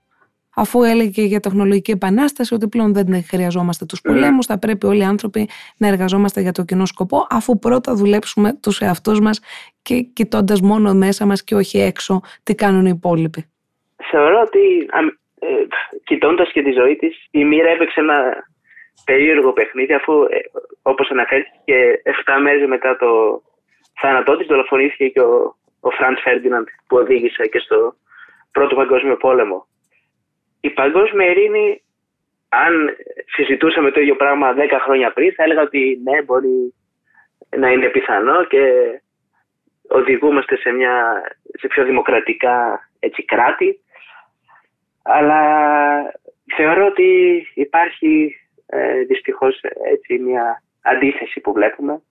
[0.56, 4.14] Αφού έλεγε για τεχνολογική επανάσταση ότι πλέον δεν χρειαζόμαστε τους ναι.
[4.14, 8.60] πολέμους, θα πρέπει όλοι οι άνθρωποι να εργαζόμαστε για το κοινό σκοπό, αφού πρώτα δουλέψουμε
[8.62, 9.42] τους εαυτούς μας
[9.82, 13.46] και κοιτώντας μόνο μέσα μας και όχι έξω τι κάνουν οι υπόλοιποι.
[14.12, 14.88] Θεωρώ ότι
[15.40, 15.48] ε,
[16.04, 18.48] κοιτώντας και τη ζωή της, η μοίρα έπαιξε ένα
[19.06, 20.38] περίεργο παιχνίδι, αφού ε,
[20.82, 23.42] όπως αναφέρθηκε 7 μέρες μετά το
[24.02, 27.96] θάνατό της δολοφονήθηκε και ο, ο Φραντ Φέρντιναντ που οδήγησε και στο
[28.52, 29.68] Πρώτο Παγκόσμιο Πόλεμο
[30.66, 31.84] η παγκόσμια ειρήνη,
[32.50, 32.96] αν
[33.26, 36.74] συζητούσαμε το ίδιο πράγμα 10 χρόνια πριν, θα έλεγα ότι ναι, μπορεί
[37.58, 38.64] να είναι πιθανό και
[39.88, 41.24] οδηγούμαστε σε, μια,
[41.60, 43.80] σε πιο δημοκρατικά έτσι, κράτη.
[45.02, 45.42] Αλλά
[46.56, 48.36] θεωρώ ότι υπάρχει
[48.66, 49.60] ε, δυστυχώς
[49.92, 52.02] έτσι, μια αντίθεση που βλέπουμε.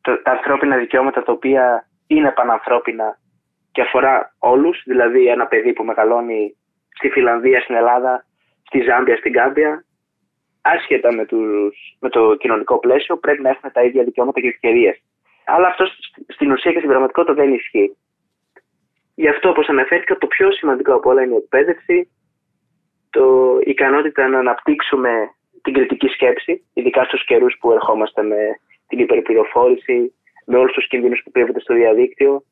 [0.00, 3.18] τα ανθρώπινα δικαιώματα τα οποία είναι πανανθρώπινα
[3.72, 6.57] και αφορά όλους, δηλαδή ένα παιδί που μεγαλώνει
[6.98, 8.24] στη Φιλανδία, στην Ελλάδα,
[8.66, 9.84] στη Ζάμπια, στην Κάμπια,
[10.60, 14.96] άσχετα με, τους, με το κοινωνικό πλαίσιο, πρέπει να έχουμε τα ίδια δικαιώματα και ευκαιρίες.
[15.44, 15.84] Αλλά αυτό
[16.28, 17.96] στην ουσία και στην πραγματικότητα δεν ισχύει.
[19.14, 22.10] Γι' αυτό, όπως αναφέρθηκα, το πιο σημαντικό από όλα είναι η εκπαίδευση,
[23.10, 25.12] το, η ικανότητα να αναπτύξουμε
[25.62, 28.40] την κριτική σκέψη, ειδικά στους καιρούς που ερχόμαστε με
[28.88, 30.14] την υπερπληροφόρηση,
[30.46, 32.42] με όλους τους κινδύνους που κρύβονται στο διαδίκτυο,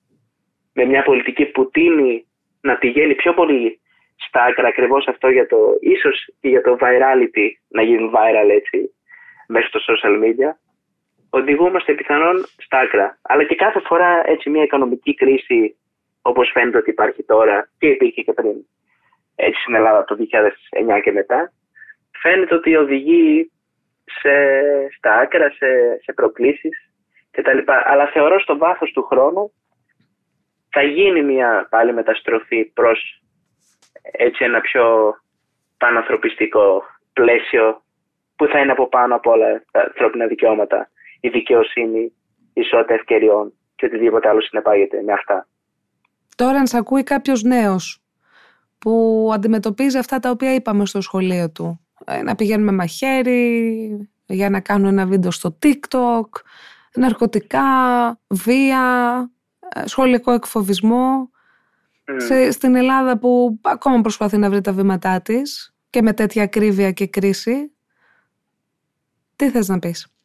[0.72, 2.26] με μια πολιτική που τίνει
[2.61, 3.80] να πηγαίνει πιο πολύ
[4.16, 8.94] στα άκρα ακριβώς αυτό για το ίσως και για το virality να γίνει viral έτσι
[9.48, 10.50] μέσω των social media
[11.30, 13.18] οδηγούμαστε πιθανόν στα άκρα.
[13.22, 15.76] Αλλά και κάθε φορά έτσι μια οικονομική κρίση
[16.22, 18.54] όπως φαίνεται ότι υπάρχει τώρα και υπήρχε και πριν
[19.36, 20.26] έτσι στην Ελλάδα από το
[20.96, 21.52] 2009 και μετά
[22.20, 23.50] φαίνεται ότι οδηγεί
[24.04, 24.30] σε,
[24.96, 26.94] στα άκρα, σε, σε προκλήσεις
[27.30, 27.58] κτλ.
[27.66, 29.52] Αλλά θεωρώ στο βάθος του χρόνου
[30.70, 33.22] θα γίνει μια πάλι μεταστροφή προς
[34.03, 35.14] έτσι ένα πιο
[35.78, 36.82] πανανθρωπιστικό
[37.12, 37.82] πλαίσιο
[38.36, 40.90] που θα είναι από πάνω από όλα τα ανθρώπινα δικαιώματα,
[41.20, 42.01] η δικαιοσύνη,
[42.53, 45.47] η ισότητα ευκαιριών και οτιδήποτε άλλο συνεπάγεται με αυτά.
[46.36, 48.03] Τώρα αν σε ακούει κάποιος νέος
[48.78, 54.61] που αντιμετωπίζει αυτά τα οποία είπαμε στο σχολείο του, ε, να πηγαίνουμε μαχαίρι, για να
[54.61, 56.28] κάνουν ένα βίντεο στο TikTok,
[56.94, 57.62] ναρκωτικά,
[58.28, 58.84] βία,
[59.74, 61.30] ε, σχολικό εκφοβισμό,
[62.16, 66.90] σε, στην Ελλάδα που ακόμα προσπαθεί να βρει τα βήματά της και με τέτοια ακρίβεια
[66.90, 67.76] και κρίση.
[69.36, 70.16] Τι θες να πεις;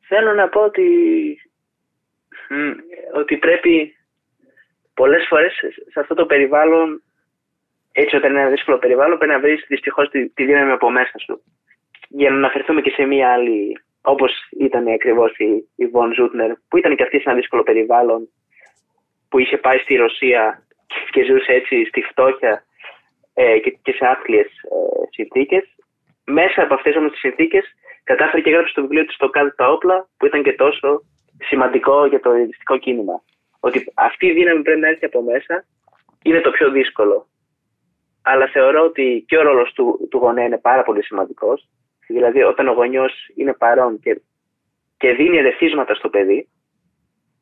[0.00, 0.88] Θέλω να πω ότι,
[3.14, 3.96] ότι πρέπει
[4.94, 5.52] πολλές φορές
[5.92, 7.02] σε αυτό το περιβάλλον
[7.92, 11.18] έτσι όταν είναι ένα δύσκολο περιβάλλον πρέπει να βρεις δυστυχώς τη, τη δύναμη από μέσα
[11.18, 11.42] σου.
[12.08, 16.76] Για να αναφερθούμε και σε μία άλλη όπως ήταν ακριβώς η, η Βον Ζούτνερ που
[16.76, 18.28] ήταν και αυτή σε ένα δύσκολο περιβάλλον
[19.30, 20.62] που είχε πάει στη Ρωσία
[21.10, 22.64] και ζούσε έτσι στη φτώχεια
[23.34, 25.64] ε, και, σε άθλιες ε, συνθήκες.
[26.24, 27.64] Μέσα από αυτές όμως τις συνθήκες
[28.04, 31.02] κατάφερε και γράψει το βιβλίο του στο κάτω τα όπλα που ήταν και τόσο
[31.48, 33.22] σημαντικό για το ειρηνιστικό κίνημα.
[33.60, 35.64] Ότι αυτή η δύναμη πρέπει να έρθει από μέσα
[36.22, 37.26] είναι το πιο δύσκολο.
[38.22, 41.68] Αλλά θεωρώ ότι και ο ρόλος του, του γονέα είναι πάρα πολύ σημαντικός.
[42.06, 44.20] Δηλαδή, όταν ο γονιός είναι παρόν και,
[44.96, 46.48] και δίνει ερεθίσματα στο παιδί,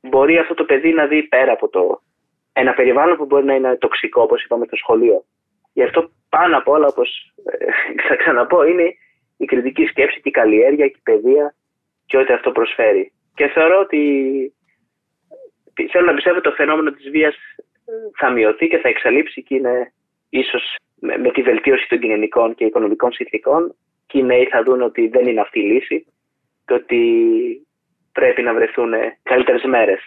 [0.01, 2.03] μπορεί αυτό το παιδί να δει πέρα από το
[2.53, 5.24] ένα περιβάλλον που μπορεί να είναι τοξικό, όπως είπαμε στο σχολείο.
[5.72, 7.66] Γι' αυτό πάνω απ' όλα, όπως ε,
[8.09, 8.94] θα ξαναπώ, είναι
[9.36, 11.55] η κριτική σκέψη και η καλλιέργεια και η παιδεία
[12.07, 13.12] και ό,τι αυτό προσφέρει.
[13.34, 14.01] Και θεωρώ ότι
[15.90, 17.36] θέλω να πιστεύω ότι το φαινόμενο της βίας
[18.16, 19.92] θα μειωθεί και θα εξαλείψει και είναι
[20.28, 23.74] ίσως με, τη βελτίωση των κοινωνικών και οικονομικών συνθήκων
[24.07, 26.07] και οι νέοι θα δουν ότι δεν είναι αυτή η λύση
[26.66, 27.01] και ότι
[28.18, 28.92] πρέπει να βρεθούν
[29.22, 30.00] καλύτερες μέρες.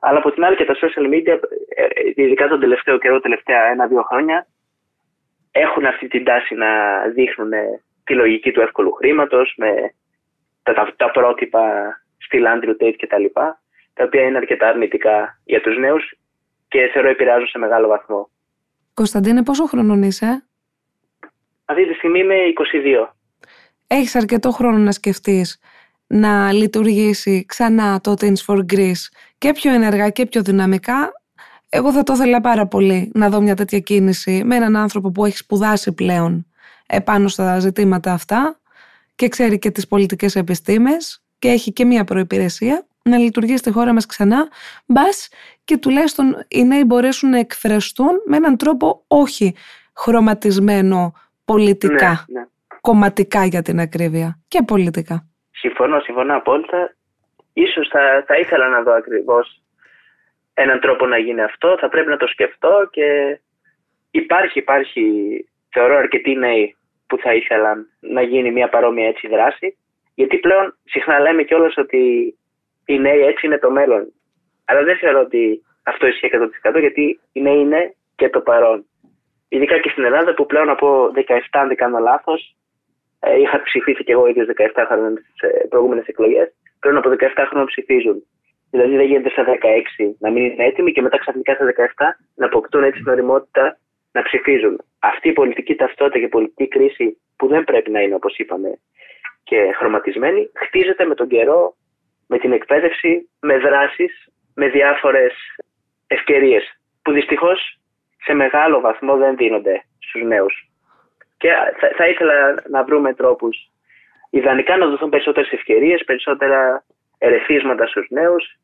[0.00, 1.34] Αλλά από την άλλη και τα social media,
[1.74, 4.46] ε, ε, ειδικά τον τελευταίο καιρό, τελευταία ένα-δύο χρόνια,
[5.50, 6.70] έχουν αυτή την τάση να
[7.14, 7.50] δείχνουν
[8.04, 9.70] τη λογική του εύκολου χρήματος με
[10.62, 11.62] τα, τα, πρότυπα
[12.18, 13.24] στυλ Andrew Tate κτλ.
[13.32, 13.60] Τα,
[13.94, 16.04] τα οποία είναι αρκετά αρνητικά για τους νέους
[16.68, 18.30] και θεωρώ επηρεάζουν σε μεγάλο βαθμό.
[18.94, 20.44] Κωνσταντίνε, πόσο χρόνο είσαι;
[21.64, 22.36] Αυτή τη στιγμή είμαι
[23.04, 23.06] 22.
[23.86, 25.60] Έχεις αρκετό χρόνο να σκεφτείς
[26.12, 29.08] να λειτουργήσει ξανά το Teens for Greece
[29.38, 31.12] και πιο ενεργά και πιο δυναμικά.
[31.68, 35.24] Εγώ θα το ήθελα πάρα πολύ να δω μια τέτοια κίνηση με έναν άνθρωπο που
[35.24, 36.46] έχει σπουδάσει πλέον
[36.86, 38.60] επάνω στα ζητήματα αυτά
[39.14, 43.92] και ξέρει και τις πολιτικές επιστήμες και έχει και μια προϋπηρεσία να λειτουργεί στη χώρα
[43.92, 44.48] μας ξανά,
[44.86, 45.28] μπας
[45.64, 49.54] και τουλάχιστον οι νέοι μπορέσουν να εκφραστούν με έναν τρόπο όχι
[49.92, 51.12] χρωματισμένο
[51.44, 52.46] πολιτικά, Ναι, ναι.
[52.80, 55.29] κομματικά για την ακρίβεια και πολιτικά.
[55.60, 56.94] Συμφωνώ, συμφωνώ απόλυτα.
[57.52, 59.62] Ίσως θα, θα ήθελα να δω ακριβώς
[60.54, 61.76] έναν τρόπο να γίνει αυτό.
[61.80, 63.38] Θα πρέπει να το σκεφτώ και
[64.10, 65.04] υπάρχει, υπάρχει,
[65.70, 69.76] θεωρώ αρκετοί νέοι που θα ήθελαν να γίνει μια παρόμοια έτσι δράση.
[70.14, 72.34] Γιατί πλέον συχνά λέμε κιόλας ότι
[72.84, 74.12] οι νέοι έτσι είναι το μέλλον.
[74.64, 76.30] Αλλά δεν θεωρώ ότι αυτό ισχύει
[76.72, 78.84] 100% γιατί οι νέοι είναι και το παρόν.
[79.48, 82.56] Ειδικά και στην Ελλάδα που πλέον από 17, αν δεν κάνω λάθος,
[83.20, 86.48] ε, είχα ψηφίσει και εγώ ίδιος 17 χρόνια στι προηγούμενες εκλογές.
[86.80, 87.14] Πλέον από 17
[87.48, 88.22] χρόνια ψηφίζουν.
[88.70, 91.64] Δηλαδή δεν γίνεται στα 16 να μην είναι έτοιμοι και μετά ξαφνικά στα
[91.96, 92.04] 17
[92.34, 93.78] να αποκτούν έτσι την οριμότητα
[94.12, 94.80] να ψηφίζουν.
[94.98, 98.78] Αυτή η πολιτική ταυτότητα και η πολιτική κρίση που δεν πρέπει να είναι όπως είπαμε
[99.42, 101.74] και χρωματισμένη, χτίζεται με τον καιρό,
[102.26, 105.32] με την εκπαίδευση, με δράσεις, με διάφορες
[106.06, 107.78] ευκαιρίες που δυστυχώς
[108.24, 110.69] σε μεγάλο βαθμό δεν δίνονται στους νέους.
[111.40, 111.48] Και
[111.80, 112.34] θα, θα ήθελα
[112.68, 113.70] να βρούμε τρόπους
[114.30, 116.84] ιδανικά να δοθούν περισσότερες ευκαιρίες, περισσότερα
[117.18, 118.58] ερεθίσματα στους νέους,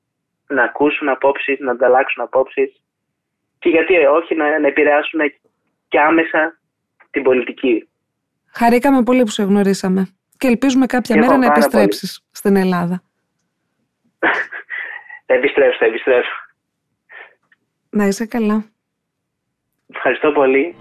[0.46, 2.82] να ακούσουν απόψεις, να ανταλλάξουν απόψεις
[3.58, 5.20] και γιατί όχι να, να επηρεάσουν
[5.88, 6.58] και άμεσα
[7.10, 7.88] την πολιτική.
[8.52, 10.08] Χαρήκαμε πολύ που σε γνωρίσαμε
[10.38, 13.02] και ελπίζουμε κάποια Και μέρα εγώ να πάρα επιστρέψεις στην Ελλάδα.
[15.26, 16.30] θα επιστρέψω, θα επιστρέψω.
[17.90, 18.64] Να είσαι καλά.
[19.94, 20.76] Ευχαριστώ πολύ.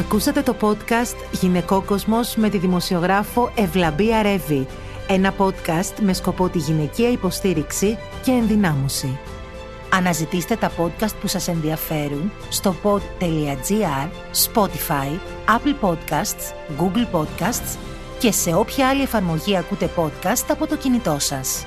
[0.00, 4.66] Ακούσατε το podcast «Γυναικό Κόσμος» με τη δημοσιογράφο Ευλαμπία Ρεύη.
[5.08, 9.18] Ένα podcast με σκοπό τη γυναικεία υποστήριξη και ενδυνάμωση.
[9.92, 14.08] Αναζητήστε τα podcast που σας ενδιαφέρουν στο pod.gr,
[14.44, 17.76] Spotify, Apple Podcasts, Google Podcasts
[18.18, 21.66] και σε όποια άλλη εφαρμογή ακούτε podcast από το κινητό σας.